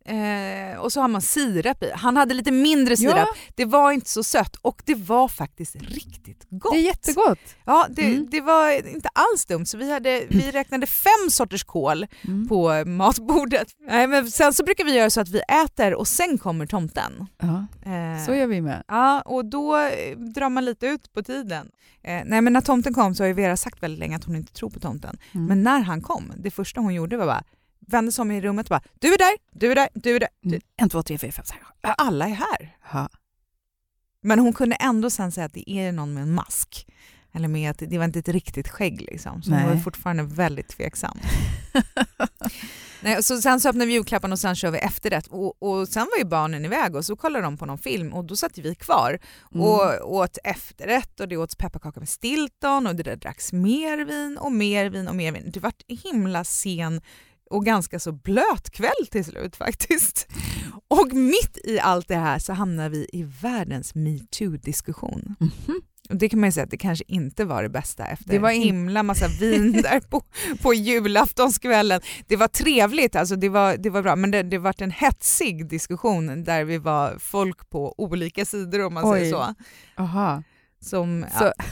Eh, 0.05 0.79
och 0.79 0.93
så 0.93 1.01
har 1.01 1.09
man 1.09 1.23
sirap 1.23 1.83
i. 1.83 1.91
Han 1.95 2.17
hade 2.17 2.35
lite 2.35 2.51
mindre 2.51 2.97
sirap. 2.97 3.17
Ja. 3.17 3.35
Det 3.55 3.65
var 3.65 3.93
inte 3.93 4.09
så 4.11 4.23
sött 4.23 4.57
och 4.57 4.83
det 4.85 4.95
var 4.95 5.29
faktiskt 5.29 5.77
riktigt 5.77 6.47
gott. 6.51 6.73
Det 6.73 6.79
är 6.79 6.83
jättegott. 6.85 7.39
Ja, 7.65 7.87
det, 7.91 8.03
Mm. 8.07 8.29
det 8.31 8.41
var 8.41 8.89
inte 8.89 9.09
alls 9.13 9.47
dumt. 9.47 9.67
Så 9.67 9.79
vi, 9.79 9.93
hade, 9.93 10.23
vi 10.29 10.51
räknade 10.53 10.87
fem 10.87 11.31
sorters 11.31 11.65
kål 11.65 12.07
Mm. 12.25 12.49
på 12.49 12.85
matbordet. 12.87 13.69
Nej, 13.89 14.07
men 14.07 14.31
sen 14.31 14.53
så 14.53 14.65
brukar 14.65 14.85
vi 14.85 14.95
göra 14.97 15.11
så 15.11 15.21
att 15.21 15.29
vi 15.29 15.41
äter 15.65 15.95
och 15.95 16.09
sen 16.09 16.39
kommer 16.39 16.67
tomten. 16.67 17.27
Ja, 17.43 17.67
Eh, 17.93 18.25
så 18.27 18.35
gör 18.35 18.47
vi 18.47 18.61
med. 18.61 18.83
Ja, 18.89 19.21
och 19.21 19.45
då 19.45 19.77
eh, 19.77 20.19
drar 20.19 20.49
man 20.49 20.65
lite 20.65 20.87
ut 20.87 21.13
på 21.13 21.23
tiden. 21.23 21.69
Eh, 22.05 22.21
nej, 22.27 22.41
men 22.41 22.53
när 22.53 22.61
tomten 22.61 22.95
kom 22.95 23.15
så 23.15 23.23
har 23.23 23.29
ju 23.29 23.33
Vera 23.35 23.57
sagt 23.57 23.83
väldigt 23.83 23.99
länge 24.01 24.17
att 24.17 24.25
hon 24.25 24.37
inte 24.37 24.53
tror 24.53 24.71
på 24.71 24.81
tomten. 24.81 25.19
Mm. 25.35 25.47
Men 25.47 25.63
när 25.63 25.81
han 25.81 26.01
kom, 26.01 26.33
det 26.37 26.51
första 26.51 26.81
hon 26.81 26.95
gjorde 26.95 27.17
var 27.17 27.27
bara 27.27 27.45
vände 27.87 28.13
sig 28.13 28.23
om 28.23 28.31
i 28.31 28.41
rummet 28.41 28.67
och 28.67 28.71
bara 28.71 28.83
du 29.01 29.15
är 29.15 29.19
där, 29.19 29.37
du 29.53 29.71
är 29.71 29.75
där, 29.75 29.89
du 29.95 30.17
är 30.17 30.21
där. 30.21 30.29
Mm. 30.45 30.61
En, 30.77 30.89
två, 30.89 31.03
tre, 31.03 31.19
fyra, 31.19 31.33
fem, 31.33 31.45
sex. 31.45 31.61
Alla 31.81 32.25
är 32.29 32.35
här. 32.35 32.77
Ja. 32.93 33.09
Men 34.21 34.39
hon 34.39 34.53
kunde 34.53 34.77
ändå 34.77 35.11
sen 35.11 35.33
säga 35.33 35.45
att 35.47 35.55
det 35.55 35.71
är 35.71 35.93
någon 35.93 36.15
med 36.15 36.23
en 36.23 36.35
mask. 36.35 36.87
Eller 37.35 37.49
med 37.49 37.71
att 37.71 37.79
det 37.79 37.99
var 37.99 38.05
inte 38.05 38.19
ett 38.19 38.29
riktigt 38.29 38.69
skägg 38.69 39.01
liksom. 39.01 39.43
Så 39.43 39.51
hon 39.51 39.61
Nej. 39.61 39.75
var 39.75 39.83
fortfarande 39.83 40.23
väldigt 40.23 40.69
tveksam. 40.69 41.19
Nej, 43.01 43.23
så 43.23 43.41
sen 43.43 43.61
så 43.61 43.69
öppnade 43.69 43.87
vi 43.87 43.93
julklapparna 43.93 44.33
och 44.33 44.39
sen 44.39 44.57
kör 44.57 44.71
vi 44.71 44.79
efterrätt. 44.79 45.27
Och, 45.27 45.63
och 45.63 45.89
sen 45.89 46.07
var 46.13 46.19
ju 46.19 46.25
barnen 46.25 46.65
iväg 46.65 46.97
och 46.97 47.05
så 47.05 47.17
kollade 47.17 47.45
de 47.45 47.57
på 47.57 47.67
någon 47.67 47.79
film 47.79 48.13
och 48.13 48.25
då 48.25 48.37
satt 48.37 48.59
vi 48.59 48.75
kvar 48.75 49.19
Mm. 49.55 49.67
och 49.67 50.15
åt 50.15 50.39
efterrätt 50.45 51.21
och 51.21 51.29
det 51.29 51.37
åts 51.37 51.57
pepparkaka 51.57 52.01
med 52.01 52.09
stilton 52.09 52.87
och 52.87 52.97
det 52.97 53.03
där 53.03 53.17
dracks 53.17 53.53
mer 53.53 54.05
vin 54.05 54.39
och 54.39 54.53
mer 54.53 54.91
vin 54.91 55.09
och 55.09 55.15
mer 55.15 55.33
vin. 55.33 55.51
Det 55.55 55.61
var 55.61 55.73
himla 55.89 56.45
sen 56.45 57.01
och 57.53 57.65
ganska 57.65 57.99
så 57.99 58.13
blöt 58.13 58.71
kväll 58.71 59.07
till 59.11 59.25
slut 59.25 59.57
faktiskt. 59.57 60.29
Och 60.89 61.13
mitt 61.13 61.59
i 61.65 61.81
allt 61.81 62.09
det 62.09 62.17
här 62.17 62.39
så 62.39 62.53
hamnar 62.53 62.89
vi 62.89 63.09
i 63.13 63.23
världens 63.43 63.95
metoo-diskussion. 63.95 65.37
Mhm. 65.41 65.81
Och 66.09 66.17
det 66.17 66.29
kan 66.29 66.41
man 66.41 66.49
ju 66.49 66.53
säga 66.53 66.65
att 66.65 66.71
det 66.71 66.77
kanske 66.77 67.05
inte 67.09 67.45
var 67.45 67.63
det 67.63 67.69
bästa 67.69 68.07
efter 68.07 68.31
Det 68.31 68.39
var 68.39 68.51
en 68.51 68.63
himla 68.63 69.03
massa 69.03 69.29
vin 69.29 69.73
där 69.83 70.01
på, 70.01 70.23
på 70.63 70.75
julaftonskvällen. 70.75 72.01
Det 72.27 72.37
var 72.37 72.49
trevligt, 72.49 73.17
alltså 73.17 73.37
det, 73.37 73.49
var, 73.49 73.77
det 73.77 73.91
var 73.91 74.03
bra, 74.03 74.17
men 74.17 74.31
det, 74.31 74.43
det 74.43 74.59
var 74.59 74.83
en 74.83 74.91
hetsig 74.91 75.69
diskussion 75.69 76.45
där 76.45 76.65
vi 76.65 76.79
var 76.79 77.19
folk 77.19 77.71
på 77.71 77.95
olika 77.99 78.45
sidor 78.45 78.81
om 78.85 78.95
man 78.95 79.05
Oj. 79.05 79.19
säger 79.19 79.33
så. 79.33 79.55
Aha. 79.97 80.43
Som, 80.81 81.27
Så, 81.39 81.45
ja, 81.45 81.65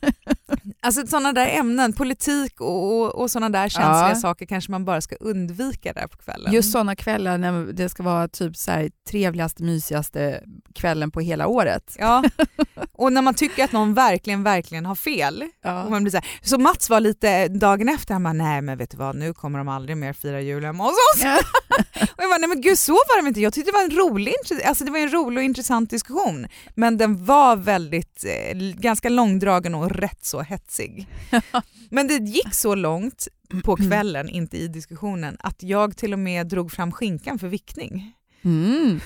alltså 0.80 1.06
sådana 1.06 1.32
där 1.32 1.46
ämnen, 1.48 1.92
politik 1.92 2.60
och, 2.60 2.92
och, 3.00 3.14
och 3.14 3.30
sådana 3.30 3.48
där 3.58 3.68
känsliga 3.68 4.08
Ja. 4.08 4.14
saker 4.14 4.46
kanske 4.46 4.70
man 4.70 4.84
bara 4.84 5.00
ska 5.00 5.16
undvika 5.20 5.92
där 5.92 6.06
på 6.06 6.16
kvällen. 6.16 6.52
just 6.52 6.72
sådana 6.72 6.96
kvällar 6.96 7.38
när 7.38 7.72
det 7.72 7.88
ska 7.88 8.02
vara 8.02 8.28
typ 8.28 8.56
så 8.56 8.70
här, 8.70 8.90
trevligaste, 9.10 9.62
mysigaste 9.62 10.42
kvällen 10.74 11.10
på 11.10 11.20
hela 11.20 11.46
året. 11.46 11.96
Ja, 11.98 12.22
och 12.92 13.12
när 13.12 13.22
man 13.22 13.34
tycker 13.34 13.64
att 13.64 13.72
någon 13.72 13.94
verkligen, 13.94 14.42
verkligen 14.42 14.86
har 14.86 14.94
fel. 14.94 15.42
Och 15.42 15.48
Ja. 15.62 15.88
man 15.88 16.02
blir 16.02 16.10
så, 16.10 16.16
här, 16.16 16.26
så 16.42 16.58
Mats 16.58 16.90
var 16.90 17.00
lite 17.00 17.48
dagen 17.48 17.88
efter, 17.88 18.14
han 18.14 18.22
bara 18.22 18.32
nej 18.32 18.62
men 18.62 18.78
vet 18.78 18.90
du 18.90 18.96
vad 18.96 19.16
nu 19.16 19.34
kommer 19.34 19.58
de 19.58 19.68
aldrig 19.68 19.96
mer 19.96 20.12
fira 20.12 20.40
jul 20.40 20.64
hemma 20.64 20.84
hos 20.84 20.92
oss. 20.92 21.22
Ja. 21.22 21.38
Och 22.00 22.22
jag 22.22 22.30
bara 22.30 22.38
nej 22.38 22.48
men 22.48 22.60
gud 22.60 22.78
så 22.78 22.92
var 22.92 23.22
det 23.22 23.28
inte, 23.28 23.40
jag 23.40 23.52
tyckte 23.52 23.70
det 23.70 23.76
var 23.76 23.84
en 23.84 23.90
rolig, 24.10 24.34
alltså 24.64 24.84
det 24.84 24.90
var 24.90 24.98
en 24.98 25.12
rolig 25.12 25.38
och 25.38 25.44
intressant 25.44 25.90
diskussion. 25.90 26.46
Men 26.74 26.96
den 26.98 27.24
var 27.24 27.56
väldigt, 27.56 28.24
eh, 28.24 28.56
ganska 28.58 29.08
långdragen 29.08 29.74
och 29.74 29.89
rätt 29.90 30.24
så 30.24 30.40
hetsig. 30.42 31.06
Men 31.90 32.08
det 32.08 32.14
gick 32.14 32.54
så 32.54 32.74
långt 32.74 33.28
på 33.64 33.76
kvällen, 33.76 34.28
inte 34.28 34.58
i 34.58 34.68
diskussionen, 34.68 35.36
att 35.40 35.62
jag 35.62 35.96
till 35.96 36.12
och 36.12 36.18
med 36.18 36.46
drog 36.46 36.72
fram 36.72 36.92
skinkan 36.92 37.38
för 37.38 37.48
vickning. 37.48 38.12
Mm. 38.42 39.00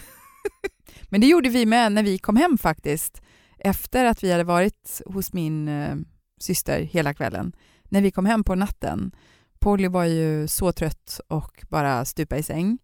Men 1.08 1.20
det 1.20 1.26
gjorde 1.26 1.48
vi 1.48 1.66
med 1.66 1.92
när 1.92 2.02
vi 2.02 2.18
kom 2.18 2.36
hem 2.36 2.58
faktiskt. 2.58 3.22
Efter 3.58 4.04
att 4.04 4.24
vi 4.24 4.32
hade 4.32 4.44
varit 4.44 5.02
hos 5.06 5.32
min 5.32 5.68
eh, 5.68 5.96
syster 6.40 6.80
hela 6.80 7.14
kvällen. 7.14 7.52
När 7.84 8.02
vi 8.02 8.10
kom 8.10 8.26
hem 8.26 8.44
på 8.44 8.54
natten. 8.54 9.12
Polly 9.58 9.88
var 9.88 10.04
ju 10.04 10.48
så 10.48 10.72
trött 10.72 11.20
och 11.28 11.64
bara 11.68 12.04
stupa 12.04 12.36
i 12.36 12.42
säng 12.42 12.78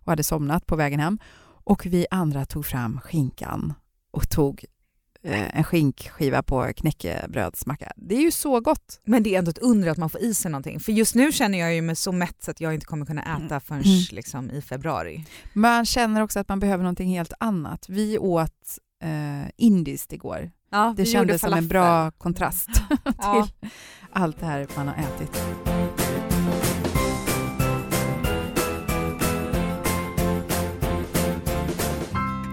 och 0.00 0.12
hade 0.12 0.24
somnat 0.24 0.66
på 0.66 0.76
vägen 0.76 1.00
hem. 1.00 1.18
Och 1.64 1.86
vi 1.86 2.06
andra 2.10 2.44
tog 2.44 2.66
fram 2.66 3.00
skinkan 3.00 3.74
och 4.10 4.30
tog 4.30 4.64
en 5.24 5.64
skinkskiva 5.64 6.42
på 6.42 6.72
knäckebrödsmacka. 6.76 7.92
Det 7.96 8.14
är 8.16 8.20
ju 8.20 8.30
så 8.30 8.60
gott. 8.60 9.00
Men 9.04 9.22
det 9.22 9.34
är 9.34 9.38
ändå 9.38 9.50
ett 9.50 9.58
under 9.58 9.88
att 9.88 9.98
man 9.98 10.10
får 10.10 10.20
i 10.20 10.34
sig 10.34 10.50
någonting. 10.50 10.80
För 10.80 10.92
just 10.92 11.14
nu 11.14 11.32
känner 11.32 11.58
jag 11.58 11.74
ju 11.74 11.82
mig 11.82 11.96
så 11.96 12.12
mätt 12.12 12.36
så 12.44 12.50
att 12.50 12.60
jag 12.60 12.74
inte 12.74 12.86
kommer 12.86 13.06
kunna 13.06 13.22
äta 13.36 13.60
förrän 13.60 13.82
Mm. 13.82 14.00
liksom, 14.10 14.50
i 14.50 14.62
februari. 14.62 15.24
Man 15.52 15.86
känner 15.86 16.20
också 16.22 16.40
att 16.40 16.48
man 16.48 16.60
behöver 16.60 16.82
någonting 16.84 17.08
helt 17.08 17.32
annat. 17.40 17.86
Vi 17.88 18.18
åt 18.18 18.78
eh, 19.02 19.50
indiskt 19.56 20.12
igår. 20.12 20.50
Ja, 20.70 20.94
Det 20.96 21.04
kändes 21.04 21.40
som 21.40 21.52
en 21.54 21.68
bra 21.68 22.10
kontrast 22.10 22.68
Ja. 23.18 23.48
till 23.60 23.68
allt 24.12 24.40
det 24.40 24.46
här 24.46 24.66
man 24.76 24.88
har 24.88 24.94
ätit. 24.94 26.03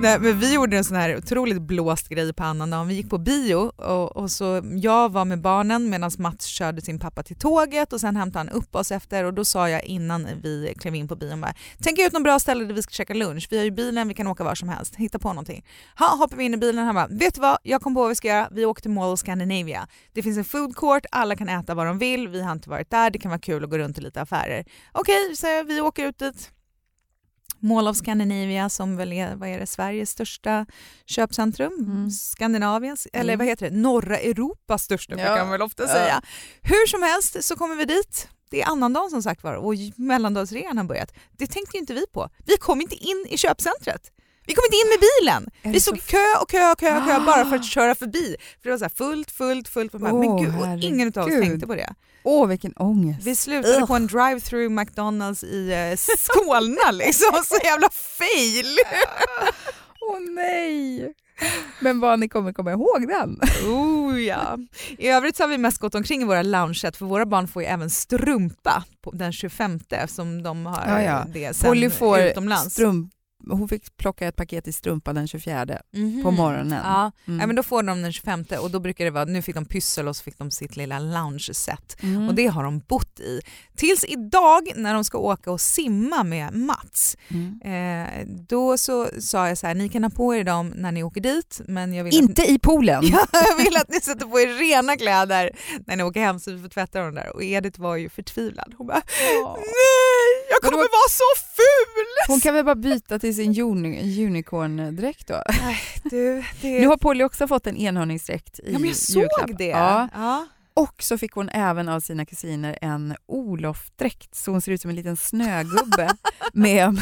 Nej, 0.02 0.20
men 0.20 0.40
vi 0.40 0.54
gjorde 0.54 0.78
en 0.78 0.84
sån 0.84 0.98
här 0.98 1.18
otroligt 1.18 1.62
blåst 1.62 2.10
grej 2.10 2.34
på 2.34 2.44
annandagen. 2.44 2.88
Vi 2.88 2.94
gick 2.94 3.10
på 3.10 3.18
bio 3.18 3.56
och, 3.56 4.18
och 4.18 4.32
så 4.32 4.62
jag 4.76 5.12
var 5.12 5.26
med 5.26 5.42
barnen 5.42 5.90
medan 5.90 6.12
Mats 6.18 6.46
körde 6.46 6.82
sin 6.82 7.00
pappa 7.00 7.24
till 7.24 7.36
tåget 7.36 7.94
och 7.94 8.02
sen 8.02 8.16
hämtade 8.16 8.40
han 8.40 8.50
upp 8.50 8.76
oss 8.76 8.92
efter 8.92 9.24
och 9.24 9.34
då 9.34 9.46
sa 9.46 9.70
jag 9.70 9.84
innan 9.84 10.28
vi 10.44 10.74
klev 10.80 10.96
in 10.96 11.08
på 11.08 11.16
bion 11.16 11.42
bara 11.42 11.54
tänk 11.84 12.00
ut 12.00 12.14
något 12.14 12.24
bra 12.24 12.40
ställe 12.40 12.66
där 12.66 12.74
vi 12.74 12.82
ska 12.82 12.92
käka 12.92 13.14
lunch. 13.14 13.48
Vi 13.52 13.58
har 13.58 13.64
ju 13.64 13.72
bilen, 13.72 14.08
vi 14.08 14.14
kan 14.14 14.28
åka 14.28 14.44
var 14.44 14.56
som 14.56 14.70
helst. 14.70 14.96
Hitta 14.96 15.20
på 15.20 15.28
någonting. 15.28 15.66
Ha, 16.00 16.16
hoppar 16.16 16.38
vi 16.38 16.44
in 16.44 16.54
i 16.54 16.58
bilen 16.58 16.86
han 16.86 16.96
bara 16.96 17.08
vet 17.08 17.36
du 17.36 17.42
vad, 17.42 17.58
jag 17.64 17.82
kom 17.82 17.94
på 17.96 18.00
vad 18.00 18.10
vi 18.10 18.16
ska 18.16 18.28
göra. 18.28 18.48
Vi 18.52 18.66
åker 18.66 18.82
till 18.82 18.92
Mall 18.92 19.14
of 19.14 19.20
Scandinavia. 19.20 19.88
Det 20.14 20.24
finns 20.24 20.38
en 20.38 20.46
food 20.46 20.76
court, 20.76 21.06
alla 21.12 21.36
kan 21.36 21.50
äta 21.50 21.74
vad 21.76 21.86
de 21.86 21.98
vill. 21.98 22.28
Vi 22.28 22.42
har 22.42 22.52
inte 22.52 22.70
varit 22.70 22.90
där, 22.90 23.10
det 23.10 23.20
kan 23.20 23.32
vara 23.32 23.40
kul 23.40 23.64
att 23.64 23.70
gå 23.70 23.78
runt 23.78 23.98
i 23.98 24.02
lite 24.02 24.22
affärer. 24.22 24.66
Okej, 24.92 25.36
så 25.36 25.64
vi 25.68 25.82
åker 25.82 26.06
ut 26.06 26.20
dit. 26.20 26.52
Mall 27.62 27.88
of 27.88 27.98
Scandinavia 27.98 28.70
som 28.70 28.98
väl 28.98 29.14
är, 29.14 29.36
vad 29.36 29.50
är 29.50 29.60
det, 29.60 29.68
Sveriges 29.68 30.10
största 30.10 30.66
köpcentrum. 31.06 31.74
Mm. 31.80 32.12
Skandinaviens, 32.12 33.08
eller 33.14 33.34
Mm. 33.34 33.38
vad 33.38 33.48
heter 33.48 33.70
det, 33.70 33.76
norra 33.78 34.18
Europas 34.20 34.84
största 34.84 35.12
Ja. 35.14 35.18
brukar 35.18 35.38
man 35.44 35.52
väl 35.52 35.62
ofta 35.62 35.84
Ja. 35.84 35.90
säga. 35.90 36.22
Hur 36.62 36.88
som 36.88 37.02
helst 37.04 37.44
så 37.44 37.56
kommer 37.56 37.76
vi 37.76 37.86
dit. 37.86 38.28
Det 38.50 38.62
är 38.62 38.68
annandagen 38.68 39.10
som 39.10 39.24
sagt 39.24 39.44
var 39.44 39.54
och 39.54 39.74
mellandagsrean 39.96 40.78
har 40.78 40.86
börjat. 40.86 41.14
Det 41.38 41.48
tänkte 41.48 41.78
ju 41.78 41.80
inte 41.82 41.94
vi 41.94 42.06
på. 42.14 42.30
Vi 42.46 42.58
kom 42.58 42.82
inte 42.82 42.96
in 42.96 43.26
i 43.30 43.38
köpcentret. 43.38 44.12
Vi 44.52 44.56
kom 44.56 44.64
inte 44.68 44.76
in 44.78 44.90
med 44.90 45.00
bilen. 45.10 45.50
Vi 45.74 45.80
stod 45.80 45.98
i 45.98 46.02
kö 46.02 46.18
och 46.42 46.50
kö 46.50 46.72
och 46.72 46.80
kö 46.80 46.98
och 46.98 47.04
kö 47.08 47.16
Ah. 47.16 47.26
bara 47.26 47.46
för 47.46 47.56
att 47.56 47.66
köra 47.66 47.96
förbi. 47.96 48.36
För 48.62 48.70
det 48.70 48.78
var 48.78 48.90
så 48.90 48.96
fullt, 48.96 49.32
fullt, 49.32 49.68
fullt. 49.70 49.94
Här. 49.94 50.00
Men 50.00 50.38
gud, 50.38 50.54
och 50.60 50.80
ingen 50.84 51.08
av 51.16 51.24
oss 51.28 51.34
tänkte 51.42 51.68
på 51.68 51.76
det. 51.76 51.94
Åh, 52.24 52.48
vilken 52.48 52.74
ångest. 52.74 53.28
Vi 53.28 53.36
slutade 53.36 53.78
Ugh. 53.78 53.88
på 53.88 53.94
en 53.96 54.08
drive-through 54.10 54.70
McDonalds 54.70 55.44
i 55.44 55.72
eh, 55.72 55.98
Solna 56.18 56.92
liksom. 56.92 57.44
Så 57.46 57.56
jävla 57.64 57.90
fail! 57.90 58.78
Åh 60.10 60.20
nej! 60.36 61.14
Men 61.80 62.00
vad 62.00 62.20
ni 62.20 62.30
kommer 62.30 62.54
komma 62.54 62.72
ihåg 62.72 63.08
den? 63.08 63.40
Oh, 63.68 64.22
ja. 64.22 64.58
I 64.98 65.08
övrigt 65.08 65.36
så 65.38 65.44
har 65.44 65.48
vi 65.48 65.58
mest 65.58 65.78
gått 65.78 65.96
omkring 65.96 66.22
i 66.22 66.26
våra 66.26 66.42
loungeset 66.42 66.98
för 66.98 67.06
våra 67.06 67.26
barn 67.26 67.48
får 67.48 67.62
ju 67.62 67.68
även 67.68 67.90
strumpa 67.90 68.84
den 69.14 69.34
25 69.34 69.80
eftersom 69.90 70.44
de 70.44 70.66
har 70.66 70.84
Ja, 70.88 71.02
ja. 71.02 71.26
det 71.34 71.54
sen 71.56 71.70
Polly 71.70 71.90
får 71.90 72.20
utomlands. 72.20 72.74
strump... 72.74 73.12
Hon 73.50 73.70
fick 73.70 73.98
plocka 73.98 74.28
ett 74.28 74.36
paket 74.36 74.68
i 74.68 74.72
strumpa 74.74 75.14
den 75.14 75.28
24 75.28 75.66
Mhm. 75.94 76.24
på 76.24 76.32
morgonen. 76.32 76.80
Ja. 76.84 77.12
Mm. 77.28 77.40
ja, 77.40 77.48
men 77.48 77.56
då 77.56 77.64
får 77.64 77.84
de 77.84 78.02
den 78.02 78.14
25 78.14 78.46
och 78.62 78.72
då 78.72 78.80
brukar 78.80 79.06
det 79.06 79.12
vara, 79.12 79.26
nu 79.26 79.42
fick 79.42 79.56
de 79.56 79.66
pyssel 79.66 80.08
och 80.08 80.16
så 80.16 80.24
fick 80.24 80.38
de 80.38 80.52
sitt 80.52 80.76
lilla 80.76 81.00
lounge-set. 81.00 81.98
Mm. 82.04 82.28
Och 82.28 82.36
det 82.36 82.48
har 82.48 82.64
de 82.64 82.80
bott 82.80 83.20
i. 83.20 83.42
Tills 83.76 84.06
idag 84.08 84.72
när 84.76 84.94
de 84.94 85.04
ska 85.04 85.18
åka 85.18 85.52
och 85.52 85.62
simma 85.62 86.24
med 86.24 86.54
Mats. 86.54 87.18
Mm. 87.28 87.62
Eh, 87.66 88.28
då 88.48 88.78
så 88.78 89.08
sa 89.20 89.48
jag 89.48 89.58
så 89.58 89.68
här, 89.68 89.76
ni 89.76 89.90
kan 89.90 90.04
ha 90.04 90.10
på 90.10 90.36
er 90.36 90.44
dem 90.44 90.74
när 90.76 90.92
ni 90.92 91.04
åker 91.04 91.22
dit 91.22 91.62
men 91.68 91.94
jag 91.94 92.04
vill 92.04 92.16
att 92.18 92.22
Inte 92.30 92.52
i 92.52 92.60
poolen. 92.60 93.04
Ja, 93.12 93.26
jag 93.32 93.56
vill 93.66 93.78
att 93.78 93.90
ni 93.90 94.02
sätter 94.02 94.26
på 94.26 94.40
er 94.40 94.48
rena 94.48 94.98
kläder 94.98 95.50
när 95.88 95.96
ni 95.96 96.04
åker 96.04 96.20
hem 96.22 96.40
så 96.40 96.52
vi 96.52 96.62
får 96.62 96.70
tvätta 96.70 97.00
dem 97.02 97.16
där. 97.16 97.36
Och 97.36 97.44
Edith 97.44 97.80
var 97.80 97.96
ju 97.96 98.10
förtvivlad. 98.10 98.74
Hon 98.78 98.88
bara 98.88 99.02
nej, 99.06 100.48
jag 100.50 100.62
kommer 100.62 100.78
Vadå? 100.78 100.90
vara 100.92 101.10
så 101.10 101.42
ful! 101.56 102.06
Hon 102.28 102.40
kan 102.42 102.54
väl 102.54 102.66
bara 102.66 102.76
byta 102.76 103.20
till 103.20 103.31
sin 103.34 103.54
uni- 103.54 104.26
unicorn-dräkt 104.28 105.28
då? 105.28 105.44
Du, 106.04 106.44
det... 106.62 106.80
Nu 106.80 106.88
har 106.88 106.98
Polly 106.98 107.24
också 107.24 107.48
fått 107.48 107.68
en 107.68 107.78
enhörningsdräkt 107.78 108.60
i 108.60 108.72
ja, 108.74 108.80
men 108.80 108.88
jag 108.88 108.98
såg 108.98 109.24
julklapp. 109.24 109.58
det. 109.58 109.66
Ja. 109.68 110.10
Ja. 110.14 110.48
Och 110.74 111.04
så 111.04 111.18
fick 111.18 111.32
hon 111.32 111.50
även 111.50 111.90
av 111.90 112.00
sina 112.00 112.26
kusiner 112.26 112.78
en 112.82 113.16
Olof-dräkt 113.26 114.36
så 114.36 114.52
hon 114.52 114.62
ser 114.62 114.72
ut 114.72 114.82
som 114.82 114.90
en 114.90 114.96
liten 114.96 115.18
snögubbe 115.18 116.10
med 116.54 117.02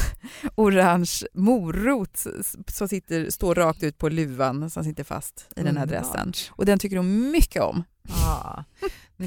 orange 0.55 1.11
morot 1.33 2.25
som 2.67 2.87
sitter, 2.87 3.29
står 3.29 3.55
rakt 3.55 3.83
ut 3.83 3.97
på 3.97 4.09
luvan 4.09 4.69
som 4.69 4.83
sitter 4.83 5.03
fast 5.03 5.47
i 5.55 5.63
den 5.63 5.77
här 5.77 5.85
dressen. 5.85 6.33
Och 6.49 6.65
den 6.65 6.79
tycker 6.79 6.97
hon 6.97 7.31
mycket 7.31 7.61
om. 7.61 7.83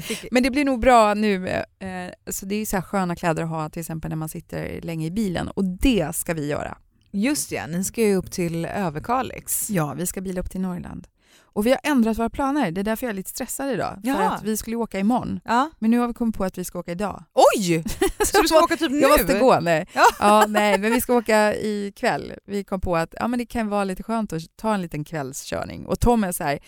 Fick... 0.01 0.25
Men 0.31 0.43
det 0.43 0.51
blir 0.51 0.65
nog 0.65 0.79
bra 0.79 1.13
nu. 1.13 1.47
Eh, 1.47 2.11
så 2.27 2.45
det 2.45 2.55
är 2.55 2.65
så 2.65 2.75
här 2.75 2.83
sköna 2.83 3.15
kläder 3.15 3.43
att 3.43 3.49
ha 3.49 3.69
till 3.69 3.79
exempel 3.79 4.09
när 4.09 4.15
man 4.15 4.29
sitter 4.29 4.81
länge 4.81 5.07
i 5.07 5.11
bilen 5.11 5.47
och 5.47 5.65
det 5.65 6.15
ska 6.15 6.33
vi 6.33 6.47
göra. 6.47 6.77
Just 7.15 7.51
ja, 7.51 7.67
ni 7.67 7.83
ska 7.83 8.01
ju 8.01 8.15
upp 8.15 8.31
till 8.31 8.65
Överkalix. 8.65 9.69
Ja, 9.69 9.93
vi 9.93 10.07
ska 10.07 10.21
bila 10.21 10.41
upp 10.41 10.51
till 10.51 10.61
Norrland. 10.61 11.07
Och 11.41 11.65
vi 11.65 11.69
har 11.69 11.79
ändrat 11.83 12.17
våra 12.17 12.29
planer. 12.29 12.71
Det 12.71 12.81
är 12.81 12.83
därför 12.83 13.05
jag 13.05 13.09
är 13.09 13.15
lite 13.15 13.29
stressad 13.29 13.71
idag. 13.71 13.99
För 14.03 14.09
Jaha. 14.09 14.31
att 14.31 14.43
vi 14.43 14.57
skulle 14.57 14.75
åka 14.75 14.99
imorgon. 14.99 15.39
Ja. 15.45 15.69
Men 15.79 15.91
nu 15.91 15.99
har 15.99 16.07
vi 16.07 16.13
kommit 16.13 16.37
på 16.37 16.43
att 16.43 16.57
vi 16.57 16.65
ska 16.65 16.79
åka 16.79 16.91
idag. 16.91 17.23
Oj! 17.33 17.83
Så 18.25 18.41
du 18.41 18.47
ska 18.47 18.57
åka 18.59 18.77
typ 18.77 18.91
nu? 18.91 18.99
Jag 18.99 19.09
måste 19.19 19.39
gå 19.39 19.59
nu. 19.59 19.85
Ja. 19.93 20.05
Ja, 20.19 20.45
nej, 20.47 20.79
men 20.79 20.91
vi 20.91 21.01
ska 21.01 21.13
åka 21.13 21.55
ikväll. 21.55 22.33
Vi 22.45 22.63
kom 22.63 22.81
på 22.81 22.97
att 22.97 23.13
ja, 23.19 23.27
men 23.27 23.39
det 23.39 23.45
kan 23.45 23.69
vara 23.69 23.83
lite 23.83 24.03
skönt 24.03 24.33
att 24.33 24.41
ta 24.55 24.73
en 24.73 24.81
liten 24.81 25.03
kvällskörning. 25.03 25.85
Och 25.85 25.99
Tom 25.99 26.23
är 26.23 26.31
så 26.31 26.43
här, 26.43 26.59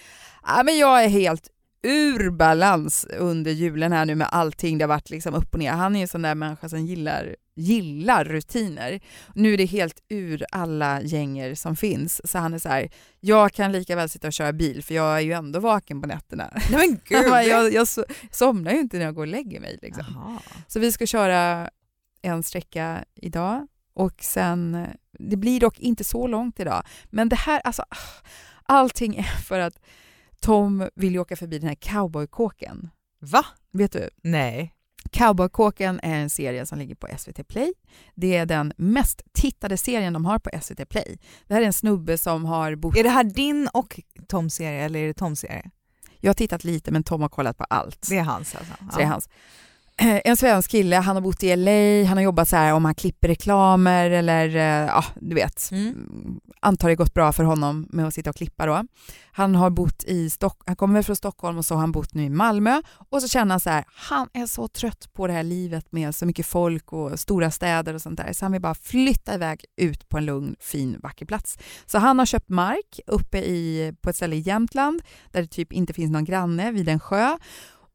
ja, 0.44 0.64
men 0.66 0.78
jag 0.78 1.04
är 1.04 1.08
helt 1.10 1.50
ur 1.86 2.30
balans 2.30 3.06
under 3.18 3.52
julen 3.52 3.92
här 3.92 4.06
nu 4.06 4.16
med 4.16 4.28
allting. 4.32 4.78
Det 4.78 4.84
har 4.84 4.90
varit 4.90 5.10
liksom 5.10 5.34
upp 5.34 5.54
och 5.54 5.60
ner. 5.60 5.72
Han 5.72 5.96
är 5.96 6.02
en 6.02 6.08
sån 6.08 6.22
där 6.22 6.36
människa 6.36 6.70
som 6.70 6.86
gillar, 6.86 7.36
gillar 7.56 8.24
rutiner. 8.24 9.00
Nu 9.36 9.54
är 9.54 9.58
det 9.58 9.66
helt 9.66 10.04
ur 10.10 10.46
alla 10.52 11.02
gänger 11.02 11.56
som 11.56 11.76
finns. 11.76 12.32
Så 12.32 12.38
han 12.38 12.54
är 12.54 12.60
så 12.60 12.70
här, 12.70 12.90
jag 13.20 13.52
kan 13.52 13.72
lika 13.72 13.96
väl 13.96 14.10
sitta 14.10 14.28
och 14.28 14.34
köra 14.34 14.54
bil 14.54 14.84
för 14.84 14.96
jag 14.96 15.18
är 15.18 15.22
ju 15.22 15.32
ändå 15.32 15.60
vaken 15.60 16.02
på 16.02 16.08
nätterna. 16.08 16.50
Nej 16.72 16.88
men 16.88 17.00
gud! 17.06 17.26
jag, 17.28 17.74
jag 17.74 17.84
so- 17.84 18.14
somnar 18.32 18.72
ju 18.72 18.80
inte 18.80 18.98
när 18.98 19.06
jag 19.06 19.16
går 19.16 19.22
och 19.22 19.28
lägger 19.28 19.60
mig. 19.60 19.80
Liksom. 19.82 20.40
Så 20.68 20.80
vi 20.80 20.92
ska 20.92 21.06
köra 21.06 21.70
en 22.22 22.44
sträcka 22.44 23.06
idag 23.16 23.68
och 23.94 24.16
sen, 24.22 24.88
det 25.20 25.38
blir 25.38 25.60
dock 25.60 25.80
inte 25.80 26.04
så 26.04 26.28
långt 26.28 26.60
idag, 26.60 26.84
men 27.10 27.30
det 27.30 27.36
här, 27.36 27.60
alltså 27.64 27.82
ah, 27.82 27.98
allting 28.64 29.16
är 29.16 29.24
för 29.24 29.60
att 29.60 29.80
Tom 30.46 30.90
vill 30.96 31.14
ju 31.14 31.20
åka 31.20 31.36
förbi 31.36 31.60
den 31.60 31.68
här 31.68 31.76
cowboykåken. 31.76 32.90
Va? 33.20 33.46
Vet 33.72 33.92
du? 33.92 34.10
Nej. 34.24 34.74
Cowboykåken 35.12 36.00
är 36.04 36.16
en 36.16 36.30
serie 36.30 36.66
som 36.66 36.80
ligger 36.80 36.96
på 36.96 37.08
SVT 37.18 37.48
Play. 37.48 37.74
Det 38.16 38.36
är 38.36 38.46
den 38.46 38.74
mest 38.78 39.22
tittade 39.34 39.78
serien 39.78 40.14
de 40.14 40.26
har 40.26 40.40
på 40.40 40.50
SVT 40.62 40.90
Play. 40.90 41.18
Det 41.48 41.54
här 41.54 41.62
är 41.62 41.66
en 41.66 41.74
snubbe 41.74 42.18
som 42.18 42.46
har 42.46 42.76
bott... 42.76 42.98
Är 42.98 43.04
det 43.04 43.10
här 43.10 43.24
din 43.24 43.70
och 43.74 44.00
Toms 44.28 44.56
serie 44.56 44.86
eller 44.86 45.00
är 45.00 45.08
det 45.08 45.14
Toms 45.14 45.40
serie? 45.40 45.72
Jag 46.20 46.30
har 46.30 46.36
tittat 46.36 46.64
lite 46.64 46.92
men 46.92 47.04
Tom 47.04 47.22
har 47.22 47.30
kollat 47.30 47.58
på 47.58 47.64
allt. 47.64 48.08
Det 48.10 48.18
är 48.18 48.24
hans 48.24 48.56
alltså? 48.56 48.74
Så 48.92 48.98
det 48.98 49.04
är 49.04 49.08
hans. 49.08 49.30
En 50.24 50.38
svensk 50.38 50.72
kille, 50.72 50.96
han 50.96 51.16
har 51.16 51.22
bott 51.22 51.44
i 51.44 51.56
LA, 51.56 52.08
han 52.08 52.18
har 52.18 52.24
jobbat 52.24 52.50
så 52.50 52.56
här 52.56 52.74
om 52.74 52.86
han 52.86 52.96
klipper 52.96 53.28
reklamer 53.28 54.10
eller 54.10 54.56
eh, 54.56 54.88
ja, 54.88 55.06
du 55.16 55.36
vet. 55.36 55.70
Mm, 55.72 56.40
Antar 56.60 56.90
det 56.90 56.96
gått 56.96 57.14
bra 57.14 57.32
för 57.32 57.44
honom 57.44 57.88
med 57.90 58.08
att 58.08 58.14
sitta 58.14 58.30
och 58.30 58.36
klippa 58.36 58.66
då. 58.66 58.84
Han 59.32 59.56
har 59.56 59.70
bott 59.70 60.04
i 60.04 60.30
Stock 60.30 60.62
han 60.66 60.76
kommer 60.76 61.02
från 61.02 61.16
Stockholm 61.16 61.58
och 61.58 61.66
så 61.66 61.74
har 61.74 61.82
han 61.82 61.92
bott 61.92 62.14
nu 62.14 62.24
i 62.24 62.30
Malmö 62.30 62.82
och 63.10 63.22
så 63.22 63.28
känner 63.28 63.52
han 63.52 63.60
så 63.60 63.70
här, 63.70 63.86
han 63.96 64.28
är 64.34 64.46
så 64.46 64.68
trött 64.68 65.14
på 65.14 65.28
det 65.28 65.34
här 65.34 65.44
livet 65.44 65.92
med 65.92 66.16
så 66.16 66.26
mycket 66.26 66.46
folk 66.46 66.94
och 66.94 67.20
stora 67.20 67.52
städer 67.52 67.94
och 67.94 68.02
sånt 68.02 68.18
där 68.18 68.34
så 68.34 68.46
han 68.46 68.52
vill 68.52 68.62
bara 68.62 68.76
flytta 68.76 69.34
iväg 69.36 69.66
ut 69.78 70.10
på 70.10 70.18
en 70.18 70.26
lugn, 70.26 70.56
fin, 70.60 71.00
vacker 71.04 71.26
plats. 71.26 71.58
Så 71.86 71.98
han 71.98 72.20
har 72.20 72.26
köpt 72.26 72.50
mark 72.50 73.00
uppe 73.08 73.38
i, 73.38 73.94
på 74.02 74.10
ett 74.10 74.16
ställe 74.16 74.36
i 74.36 74.40
Jämtland 74.40 75.02
där 75.32 75.42
det 75.42 75.48
typ 75.48 75.74
inte 75.74 75.94
finns 75.94 76.12
någon 76.12 76.26
granne 76.26 76.72
vid 76.72 76.90
en 76.90 77.00
sjö 77.00 77.38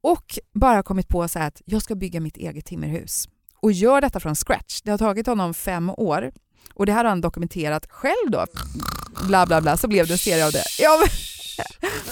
och 0.02 0.38
bara 0.54 0.82
kommit 0.82 1.08
på 1.08 1.28
så 1.28 1.38
att 1.38 1.62
jag 1.64 1.82
ska 1.82 1.94
bygga 1.94 2.20
mitt 2.20 2.36
eget 2.36 2.66
timmerhus 2.66 3.28
och 3.62 3.72
gör 3.72 4.00
detta 4.00 4.20
från 4.20 4.34
scratch. 4.34 4.80
Det 4.82 4.90
har 4.90 4.98
tagit 4.98 5.26
honom 5.26 5.54
fem 5.54 5.90
år 5.90 6.32
och 6.74 6.86
det 6.86 6.92
här 6.92 7.04
har 7.04 7.08
han 7.08 7.20
dokumenterat 7.20 7.86
själv 7.90 8.30
då. 8.30 8.46
Bla 9.26 9.46
bla 9.46 9.60
bla, 9.60 9.76
så 9.76 9.88
blev 9.88 10.06
det 10.06 10.12
en 10.14 10.18
serie 10.18 10.46
av 10.46 10.52
det. 10.52 10.64
Ja, 10.78 10.98
men, 11.00 11.08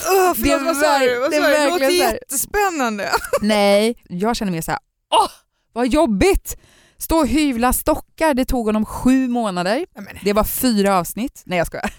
Oh, 0.09 0.35
Det 0.42 0.53
är 0.53 0.64
vad 0.64 0.77
sa 0.77 0.98
du? 0.98 1.18
Vad 1.20 1.31
det 1.31 1.37
är? 1.37 1.64
Det 1.64 1.70
låter 1.70 1.90
jättespännande. 1.90 3.11
nej, 3.40 4.03
jag 4.09 4.37
känner 4.37 4.53
mer 4.53 4.61
så 4.61 4.70
här, 4.70 4.81
åh 5.11 5.31
vad 5.72 5.88
jobbigt! 5.88 6.57
Stå 7.01 7.16
och 7.16 7.27
hyvla 7.27 7.72
stockar, 7.72 8.35
det 8.35 8.44
tog 8.44 8.66
honom 8.66 8.87
sju 8.87 9.29
månader. 9.29 9.87
Det 10.24 10.33
var 10.33 10.44
fyra 10.44 10.98
avsnitt. 10.98 11.42
Nej 11.46 11.59
jag 11.59 11.66
skojar. 11.66 11.92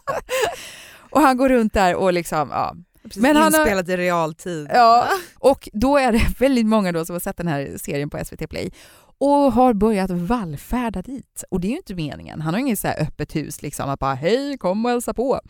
och 1.10 1.20
han 1.20 1.36
går 1.36 1.48
runt 1.48 1.74
där 1.74 1.94
och 1.94 2.12
liksom, 2.12 2.48
ja. 2.50 2.74
Precis 3.02 3.22
Men 3.22 3.36
han 3.36 3.54
har- 3.54 3.60
inspelat 3.60 3.88
i 3.88 3.96
realtid. 3.96 4.68
Ja, 4.72 5.08
och 5.38 5.68
då 5.72 5.98
är 5.98 6.12
det 6.12 6.26
väldigt 6.38 6.66
många 6.66 6.92
då 6.92 7.04
som 7.04 7.14
har 7.14 7.20
sett 7.20 7.36
den 7.36 7.48
här 7.48 7.74
serien 7.76 8.10
på 8.10 8.24
SVT 8.24 8.46
Play 8.50 8.70
och 9.18 9.28
har 9.52 9.72
börjat 9.74 10.10
vallfärda 10.10 11.02
dit. 11.02 11.44
Och 11.50 11.60
det 11.60 11.66
är 11.66 11.70
ju 11.70 11.76
inte 11.76 11.94
meningen. 11.94 12.40
Han 12.40 12.54
har 12.54 12.60
inget 12.60 12.78
så 12.78 12.88
här 12.88 13.02
öppet 13.02 13.36
hus, 13.36 13.62
liksom 13.62 13.90
att 13.90 13.98
bara 13.98 14.14
hej, 14.14 14.58
kom 14.58 14.84
och 14.84 14.90
hälsa 14.90 15.14
på. 15.14 15.40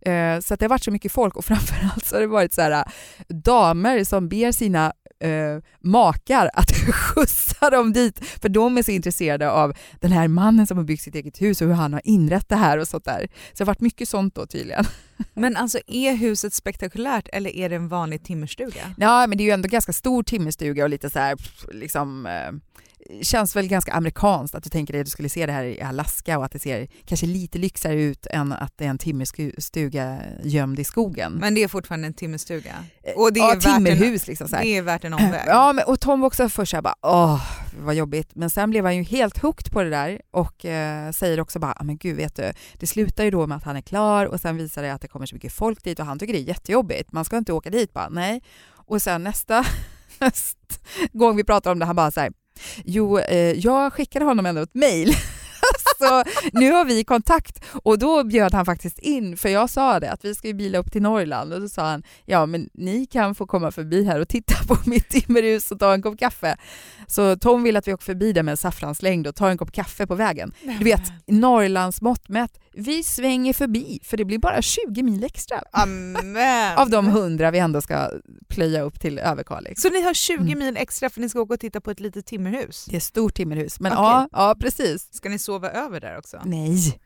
Eh, 0.00 0.38
Så 0.40 0.54
att 0.54 0.60
det 0.60 0.64
har 0.66 0.68
varit 0.70 0.84
så 0.84 0.90
mycket 0.90 1.12
folk 1.12 1.36
och 1.36 1.44
framförallt 1.44 2.06
så 2.06 2.16
har 2.16 2.20
det 2.20 2.26
varit 2.26 2.52
så 2.54 2.62
här, 2.62 2.70
äh, 2.70 2.82
damer 3.36 4.04
som 4.04 4.28
ber 4.28 4.52
sina 4.52 4.92
eh, 5.22 5.58
makar 5.80 6.50
att 6.54 6.72
skjutsa 6.94 7.70
dem 7.70 7.92
dit 7.92 8.24
för 8.42 8.48
de 8.48 8.78
är 8.78 8.82
så 8.82 8.90
intresserade 8.90 9.50
av 9.50 9.74
den 10.00 10.12
här 10.12 10.28
mannen 10.28 10.66
som 10.66 10.76
har 10.76 10.84
byggt 10.84 11.02
sitt 11.02 11.14
eget 11.14 11.42
hus 11.42 11.60
och 11.60 11.66
hur 11.66 11.74
han 11.74 11.92
har 11.92 12.02
inrett 12.04 12.48
det 12.48 12.56
här 12.56 12.78
och 12.78 12.88
sånt 12.88 13.04
där. 13.04 13.28
Så 13.52 13.58
det 13.58 13.64
har 13.64 13.66
varit 13.66 13.80
mycket 13.80 14.08
sånt 14.08 14.34
då 14.34 14.46
tydligen. 14.46 14.84
Men 15.34 15.56
alltså 15.56 15.78
är 15.86 16.14
huset 16.14 16.54
spektakulärt 16.54 17.28
eller 17.32 17.50
är 17.50 17.68
det 17.68 17.76
en 17.76 17.88
vanlig 17.88 18.24
timmerstuga? 18.24 18.94
Ja, 18.96 19.26
men 19.26 19.38
det 19.38 19.44
är 19.44 19.46
ju 19.46 19.50
ändå 19.50 19.68
ganska 19.68 19.92
stor 19.92 20.22
timmerstuga 20.22 20.84
och 20.84 20.90
lite 20.90 21.10
så 21.10 21.18
här, 21.18 21.36
liksom, 21.72 22.26
eh, 22.26 22.52
känns 23.22 23.56
väl 23.56 23.68
ganska 23.68 23.92
amerikanskt 23.92 24.54
att 24.54 24.62
du 24.64 24.70
tänker 24.70 24.92
dig 24.92 25.00
att 25.00 25.06
du 25.06 25.10
skulle 25.10 25.28
se 25.28 25.46
det 25.46 25.52
här 25.52 25.64
i 25.64 25.80
Alaska 25.82 26.38
och 26.38 26.44
att 26.44 26.52
det 26.52 26.58
ser 26.58 26.88
kanske 27.04 27.26
lite 27.26 27.58
lyxigare 27.58 28.02
ut 28.02 28.26
än 28.26 28.52
att 28.52 28.72
det 28.78 28.84
är 28.84 28.88
en 28.88 28.98
timmerstuga 28.98 30.18
gömd 30.42 30.78
i 30.78 30.84
skogen. 30.84 31.32
Men 31.32 31.54
det 31.54 31.62
är 31.62 31.68
fortfarande 31.68 32.06
en 32.06 32.14
timmerstuga? 32.14 32.74
Och 33.16 33.32
det 33.32 33.40
är 33.40 33.44
ja, 33.48 33.54
värt 33.54 33.66
en- 33.66 33.74
timmerhus 33.74 34.26
liksom. 34.26 34.48
Så 34.48 34.56
här. 34.56 34.62
Det 34.62 34.76
är 34.76 34.82
värt 34.82 35.04
en 35.04 35.14
omväg? 35.14 35.42
Ja, 35.46 35.72
men, 35.72 35.84
och 35.84 36.00
Tom 36.00 36.20
var 36.20 36.26
också 36.26 36.48
först 36.48 36.70
såhär 36.70 36.82
bara 36.82 36.94
åh 37.02 37.42
vad 37.80 37.94
jobbigt, 37.94 38.30
men 38.34 38.50
sen 38.50 38.70
blev 38.70 38.84
han 38.84 38.96
ju 38.96 39.02
helt 39.02 39.38
hooked 39.38 39.72
på 39.72 39.82
det 39.82 39.90
där 39.90 40.20
och 40.30 40.64
eh, 40.64 41.10
säger 41.12 41.40
också 41.40 41.58
bara, 41.58 41.72
"Ah, 41.72 41.84
men 41.84 41.96
gud 41.96 42.16
vet 42.16 42.36
du, 42.36 42.52
det 42.78 42.86
slutar 42.86 43.24
ju 43.24 43.30
då 43.30 43.46
med 43.46 43.56
att 43.56 43.64
han 43.64 43.76
är 43.76 43.80
klar 43.80 44.26
och 44.26 44.40
sen 44.40 44.56
visar 44.56 44.82
det 44.82 44.92
att 44.94 45.00
det 45.00 45.08
kommer 45.08 45.26
så 45.26 45.34
mycket 45.34 45.52
folk 45.52 45.84
dit 45.84 46.00
och 46.00 46.06
han 46.06 46.18
tycker 46.18 46.32
det 46.32 46.38
är 46.40 46.48
jättejobbigt, 46.48 47.12
man 47.12 47.24
ska 47.24 47.36
inte 47.38 47.52
åka 47.52 47.70
dit 47.70 47.92
bara, 47.92 48.08
nej. 48.08 48.42
Och 48.86 49.02
sen 49.02 49.24
nästa 49.24 49.64
gång 51.12 51.36
vi 51.36 51.44
pratar 51.44 51.72
om 51.72 51.78
det, 51.78 51.84
han 51.84 51.96
bara 51.96 52.10
så 52.10 52.20
här, 52.20 52.32
jo, 52.84 53.18
eh, 53.18 53.52
jag 53.52 53.92
skickade 53.92 54.24
honom 54.24 54.46
ändå 54.46 54.62
ett 54.62 54.74
mail 54.74 55.14
så 55.98 56.24
nu 56.52 56.72
har 56.72 56.84
vi 56.84 57.04
kontakt 57.04 57.64
och 57.72 57.98
då 57.98 58.24
bjöd 58.24 58.54
han 58.54 58.66
faktiskt 58.66 58.98
in, 58.98 59.36
för 59.36 59.48
jag 59.48 59.70
sa 59.70 60.00
det 60.00 60.10
att 60.10 60.24
vi 60.24 60.34
ska 60.34 60.48
ju 60.48 60.54
bila 60.54 60.78
upp 60.78 60.92
till 60.92 61.02
Norrland 61.02 61.52
och 61.52 61.60
då 61.60 61.68
sa 61.68 61.90
han 61.90 62.02
ja 62.24 62.46
men 62.46 62.68
ni 62.74 63.06
kan 63.06 63.34
få 63.34 63.46
komma 63.46 63.70
förbi 63.70 64.04
här 64.04 64.20
och 64.20 64.28
titta 64.28 64.54
på 64.68 64.76
mitt 64.90 65.08
timmerhus 65.08 65.70
och 65.70 65.78
ta 65.78 65.94
en 65.94 66.02
kopp 66.02 66.18
kaffe. 66.18 66.56
Så 67.06 67.36
Tom 67.36 67.62
vill 67.62 67.76
att 67.76 67.88
vi 67.88 67.94
åker 67.94 68.04
förbi 68.04 68.32
där 68.32 68.42
med 68.42 68.52
en 68.52 68.56
saffranslängd 68.56 69.26
och 69.26 69.34
tar 69.34 69.50
en 69.50 69.58
kopp 69.58 69.72
kaffe 69.72 70.06
på 70.06 70.14
vägen. 70.14 70.52
Du 70.78 70.84
vet, 70.84 71.02
Norrlands 71.26 72.02
mått 72.02 72.28
mätt, 72.28 72.58
vi 72.74 73.02
svänger 73.02 73.52
förbi 73.52 74.00
för 74.02 74.16
det 74.16 74.24
blir 74.24 74.38
bara 74.38 74.62
20 74.62 75.02
mil 75.02 75.24
extra 75.24 75.62
Amen. 75.72 76.36
av 76.78 76.90
de 76.90 77.08
100 77.08 77.50
vi 77.50 77.58
ändå 77.58 77.80
ska 77.82 78.10
plöja 78.48 78.82
upp 78.82 79.00
till 79.00 79.18
Överkalix. 79.18 79.82
Så 79.82 79.90
ni 79.90 80.02
har 80.02 80.14
20 80.14 80.34
Mm. 80.42 80.58
mil 80.58 80.76
extra 80.76 81.10
för 81.10 81.20
ni 81.20 81.28
ska 81.28 81.40
åka 81.40 81.54
och 81.54 81.60
titta 81.60 81.80
på 81.80 81.90
ett 81.90 82.00
litet 82.00 82.26
timmerhus? 82.26 82.84
Det 82.84 82.94
är 82.94 82.96
ett 82.96 83.02
stort 83.02 83.34
timmerhus, 83.34 83.80
men 83.80 83.92
Okej. 83.92 84.02
ja, 84.04 84.28
ja 84.32 84.56
precis. 84.60 85.14
Ska 85.14 85.28
ni 85.28 85.38
sova 85.38 85.70
över 85.70 86.00
där 86.00 86.18
också? 86.18 86.40
Nej, 86.44 87.00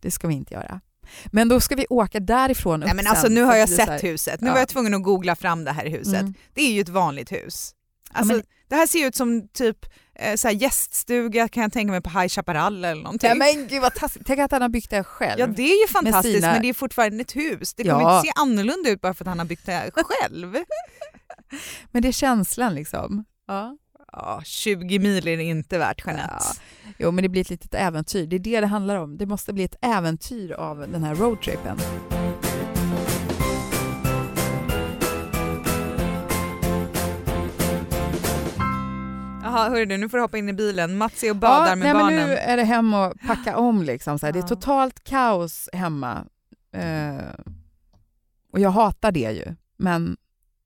det 0.00 0.10
ska 0.10 0.28
vi 0.28 0.34
inte 0.34 0.54
göra. 0.54 0.80
Men 1.26 1.48
då 1.48 1.60
ska 1.60 1.74
vi 1.76 1.86
åka 1.90 2.20
därifrån 2.20 2.82
upp 2.82 2.86
Nej 2.86 2.96
men 2.96 3.06
alltså 3.06 3.28
nu 3.28 3.42
har 3.42 3.56
jag 3.56 3.68
sett 3.68 4.04
huset, 4.04 4.40
nu 4.40 4.46
Ja. 4.46 4.52
var 4.52 4.58
jag 4.60 4.68
tvungen 4.68 4.94
att 4.94 5.02
googla 5.02 5.36
fram 5.36 5.64
det 5.64 5.72
här 5.72 5.86
huset. 5.86 6.20
Mm. 6.20 6.34
Det 6.54 6.62
är 6.62 6.72
ju 6.72 6.80
ett 6.80 6.88
vanligt 6.88 7.32
hus. 7.32 7.74
Alltså, 8.10 8.34
men- 8.34 8.42
Det 8.68 8.76
här 8.76 8.86
ser 8.86 9.06
ut 9.06 9.14
som 9.14 9.48
typ 9.48 9.86
så 10.36 10.48
här 10.48 10.54
gäststuga 10.54 11.48
kan 11.48 11.62
jag 11.62 11.72
tänka 11.72 11.90
mig 11.90 12.00
på 12.00 12.10
High 12.10 12.28
Chaparral 12.28 12.84
eller 12.84 13.02
någonting. 13.02 13.28
Ja, 13.28 13.34
men 13.34 13.66
gud 13.68 13.82
vad 13.82 13.94
taskigt. 13.94 14.26
Tänk 14.26 14.40
att 14.40 14.50
han 14.52 14.62
har 14.62 14.68
byggt 14.68 14.90
det 14.90 15.04
själv. 15.04 15.40
Ja 15.40 15.46
det 15.46 15.62
är 15.62 15.80
ju 15.82 15.88
fantastiskt 15.92 16.34
sina- 16.34 16.52
men 16.52 16.62
det 16.62 16.68
är 16.68 16.74
fortfarande 16.74 17.20
ett 17.20 17.36
hus. 17.36 17.74
Det 17.74 17.82
Ja. 17.82 17.98
kommer 17.98 18.16
inte 18.16 18.26
se 18.26 18.32
annorlunda 18.36 18.90
ut 18.90 19.00
bara 19.00 19.14
för 19.14 19.24
att 19.24 19.28
han 19.28 19.38
har 19.38 19.46
byggt 19.46 19.66
det 19.66 19.90
själv. 19.94 20.56
Men 21.90 22.02
det 22.02 22.08
är 22.08 22.12
känslan 22.12 22.74
liksom. 22.74 23.24
Ja. 23.46 23.76
Ja, 24.12 24.42
20 24.44 24.98
mil 24.98 25.28
är 25.28 25.36
det 25.36 25.42
inte 25.42 25.78
värt 25.78 26.06
Jeanette. 26.06 26.34
Ja. 26.40 26.92
Jo 26.98 27.10
men 27.10 27.22
det 27.22 27.28
blir 27.28 27.40
ett 27.40 27.50
litet 27.50 27.74
äventyr. 27.74 28.26
Det 28.26 28.36
är 28.36 28.40
det 28.40 28.60
det 28.60 28.66
handlar 28.66 28.96
om. 28.96 29.16
Det 29.18 29.26
måste 29.26 29.52
bli 29.52 29.64
ett 29.64 29.76
äventyr 29.82 30.52
av 30.52 30.78
den 30.92 31.04
här 31.04 31.14
roadtrippen. 31.14 31.78
Jaha 39.52 39.68
hörru 39.70 39.84
du, 39.86 39.96
nu 39.98 40.08
får 40.08 40.16
du 40.18 40.22
hoppa 40.24 40.38
in 40.38 40.48
i 40.48 40.52
bilen. 40.52 40.96
Mats 40.98 41.24
är 41.24 41.30
och 41.30 41.36
badar 41.36 41.68
ja, 41.68 41.74
med 41.76 41.94
nej, 41.94 42.02
barnen. 42.02 42.16
Men 42.18 42.28
nu 42.28 42.34
är 42.36 42.56
det 42.56 42.64
hem 42.64 42.94
och 42.94 43.12
packa 43.26 43.56
om 43.56 43.82
liksom. 43.82 44.18
Så 44.18 44.26
här. 44.26 44.32
Det 44.32 44.38
är 44.38 44.42
totalt 44.42 45.04
kaos 45.04 45.68
hemma. 45.72 46.24
Eh, 46.76 47.44
och 48.52 48.60
jag 48.60 48.70
hatar 48.70 49.12
det 49.12 49.32
ju. 49.32 49.54
Men 49.76 50.16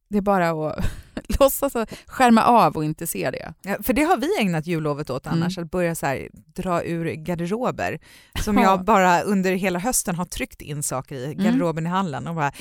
det 0.09 0.18
är 0.18 0.22
bara 0.22 0.51
att 0.68 0.85
låtsas 1.40 1.77
att 1.77 1.92
skärma 2.07 2.42
av 2.44 2.77
och 2.77 2.85
inte 2.85 3.07
se 3.07 3.31
det. 3.31 3.55
Ja, 3.62 3.77
för 3.83 3.92
det 3.92 4.03
har 4.03 4.16
vi 4.16 4.29
ägnat 4.40 4.66
jullovet 4.66 5.11
åt 5.11 5.27
annars, 5.27 5.59
Mm. 5.59 5.64
att 5.64 5.70
börja 5.70 5.94
så 5.94 6.07
här, 6.07 6.29
dra 6.33 6.83
ur 6.85 7.14
garderober. 7.14 7.99
Som 8.44 8.57
Ja. 8.59 8.62
jag 8.62 8.85
bara 8.85 9.22
under 9.22 9.53
hela 9.53 9.79
hösten 9.79 10.14
har 10.14 10.25
tryckt 10.25 10.62
in 10.62 10.83
saker 10.83 11.16
i 11.16 11.35
garderoben 11.35 11.87
i 11.87 11.90
hallen 11.90 12.27
och 12.27 12.35
bara 12.35 12.53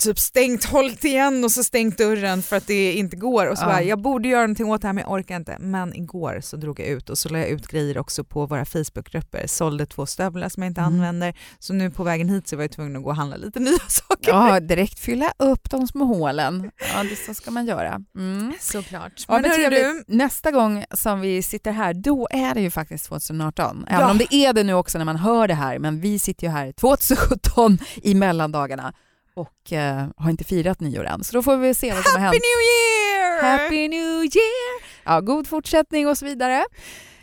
typ 0.00 0.18
stängt, 0.18 0.64
hållit 0.64 1.04
igen 1.04 1.44
och 1.44 1.52
så 1.52 1.64
stängt 1.64 1.98
dörren 1.98 2.42
för 2.42 2.56
att 2.56 2.66
det 2.66 2.92
inte 2.92 3.16
går. 3.16 3.46
Och 3.46 3.58
så 3.58 3.64
Ja. 3.64 3.68
bara, 3.68 3.82
jag 3.82 4.00
borde 4.02 4.28
göra 4.28 4.40
någonting 4.40 4.66
åt 4.70 4.80
det 4.82 4.88
här 4.88 4.92
men 4.92 5.02
jag 5.02 5.12
orkar 5.12 5.36
inte. 5.36 5.56
Men 5.60 5.94
igår 5.94 6.40
så 6.42 6.56
drog 6.56 6.80
jag 6.80 6.86
ut 6.88 7.10
och 7.10 7.18
så 7.18 7.28
la 7.28 7.38
jag 7.38 7.48
ut 7.48 7.66
grejer 7.68 7.98
också 7.98 8.24
på 8.24 8.46
våra 8.46 8.64
Facebookgrupper. 8.64 9.46
Sålde 9.46 9.86
två 9.86 10.06
stövlar 10.06 10.48
som 10.48 10.62
jag 10.62 10.70
inte 10.70 10.80
Mm. 10.80 10.92
använder. 10.94 11.34
Så 11.58 11.72
nu 11.72 11.90
på 11.90 12.04
vägen 12.04 12.28
hit 12.28 12.48
så 12.48 12.56
var 12.56 12.62
jag 12.64 12.70
tvungen 12.72 12.96
att 12.96 13.02
gå 13.02 13.08
och 13.10 13.16
handla 13.16 13.36
lite 13.36 13.60
nya 13.60 13.78
saker. 13.88 14.30
Ja, 14.32 14.60
direkt 14.60 14.98
fylla 14.98 15.32
upp 15.38 15.70
de 15.70 15.86
små 15.86 16.04
hålen. 16.04 16.70
Ja, 16.94 17.02
det 17.02 17.16
så 17.16 17.34
ska 17.34 17.50
man 17.50 17.66
göra. 17.66 18.00
Mm. 18.16 18.52
Såklart. 18.60 19.12
Ja, 19.28 19.34
men 19.34 19.42
men 19.42 19.50
hörru 19.50 19.70
du, 19.70 20.04
Nästa 20.06 20.50
gång 20.50 20.84
som 20.94 21.20
vi 21.20 21.42
sitter 21.42 21.72
här, 21.72 21.94
då 21.94 22.28
är 22.30 22.54
det 22.54 22.60
ju 22.60 22.70
faktiskt 22.70 23.04
2018. 23.06 23.84
Även 23.88 24.00
Ja. 24.00 24.10
om 24.10 24.18
det 24.18 24.34
är 24.34 24.52
det 24.52 24.62
nu 24.64 24.74
också 24.74 24.98
när 24.98 25.04
man 25.04 25.16
hör 25.16 25.48
det 25.48 25.54
här, 25.54 25.78
men 25.78 26.00
vi 26.00 26.18
sitter 26.18 26.46
ju 26.46 26.50
här 26.52 26.72
2017 26.72 27.78
i 28.02 28.14
mellandagarna 28.14 28.92
och 29.34 29.72
eh, 29.72 30.08
har 30.16 30.30
inte 30.30 30.44
firat 30.44 30.80
nyår 30.80 31.04
än. 31.04 31.24
Så 31.24 31.36
då 31.36 31.42
får 31.42 31.56
vi 31.56 31.74
se 31.74 31.94
vad 31.94 32.04
som 32.04 32.12
har 32.12 32.20
Happy 32.20 32.36
hänt. 32.36 32.44
New 32.44 32.60
Year! 32.70 33.58
Happy 33.58 33.88
New 33.88 34.22
Year! 34.22 34.82
Ja, 35.04 35.20
god 35.20 35.46
fortsättning 35.46 36.08
och 36.08 36.18
så 36.18 36.24
vidare. 36.24 36.64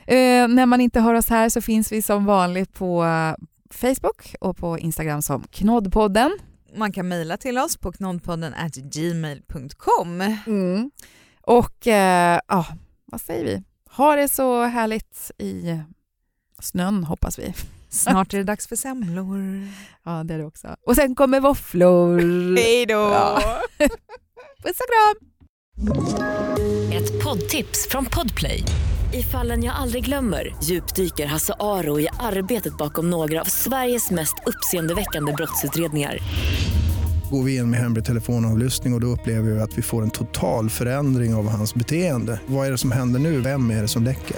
Eh, 0.07 0.47
när 0.47 0.65
man 0.65 0.81
inte 0.81 0.99
hör 0.99 1.13
oss 1.13 1.29
här 1.29 1.49
så 1.49 1.61
finns 1.61 1.91
vi 1.91 2.01
som 2.01 2.25
vanligt 2.25 2.73
på 2.73 3.05
eh, 3.05 3.35
Facebook 3.69 4.35
och 4.41 4.57
på 4.57 4.79
Instagram 4.79 5.21
som 5.21 5.43
Knoddpodden. 5.43 6.37
Man 6.75 6.91
kan 6.91 7.07
mejla 7.07 7.37
till 7.37 7.57
oss 7.57 7.77
på 7.77 7.91
knoddpodden 7.91 8.53
at 8.53 8.75
gmail.com. 8.75 10.21
Mm. 10.47 10.91
Och 11.41 11.87
eh, 11.87 12.39
ja, 12.47 12.65
vad 13.05 13.21
säger 13.21 13.45
vi? 13.45 13.63
Ha 13.89 14.15
det 14.15 14.27
så 14.27 14.63
härligt 14.63 15.31
i 15.37 15.79
snön 16.61 17.03
hoppas 17.03 17.39
vi. 17.39 17.53
Snart 17.89 18.33
är 18.33 18.37
det 18.37 18.43
dags 18.43 18.67
för 18.67 18.75
semlor. 18.75 19.67
Ja, 20.05 20.23
det 20.23 20.33
är 20.33 20.37
det 20.37 20.45
också. 20.45 20.75
Och 20.87 20.95
sen 20.95 21.15
kommer 21.15 21.39
våfflor. 21.39 22.19
Hej 22.57 22.85
då! 22.85 22.93
Ja. 22.93 23.41
Puss 24.63 24.79
och 24.79 24.87
kram! 24.89 25.29
Ett 26.93 27.23
poddtips 27.23 27.87
från 27.89 28.05
Podplay. 28.05 28.63
I 29.13 29.23
fallen 29.23 29.63
jag 29.63 29.75
aldrig 29.75 30.05
glömmer 30.05 30.55
djupdyker 30.63 31.25
Hasse 31.25 31.53
Aro 31.59 31.99
i 31.99 32.07
arbetet 32.19 32.77
bakom 32.77 33.09
några 33.09 33.41
av 33.41 33.45
Sveriges 33.45 34.11
mest 34.11 34.35
uppseendeväckande 34.45 35.33
brottsutredningar. 35.33 36.17
Går 37.31 37.43
vi 37.43 37.55
in 37.55 37.69
med 37.69 37.79
hemlig 37.79 38.05
telefonavlyssning 38.05 38.93
och, 38.93 38.97
och 38.97 39.01
då 39.01 39.07
upplever 39.07 39.51
vi 39.51 39.59
att 39.59 39.77
vi 39.77 39.81
får 39.81 40.03
en 40.03 40.09
total 40.09 40.69
förändring 40.69 41.35
av 41.35 41.49
hans 41.49 41.75
beteende. 41.75 42.39
Vad 42.47 42.67
är 42.67 42.71
det 42.71 42.77
som 42.77 42.91
händer 42.91 43.19
nu? 43.19 43.41
Vem 43.41 43.71
är 43.71 43.81
det 43.81 43.87
som 43.87 44.03
läcker? 44.03 44.37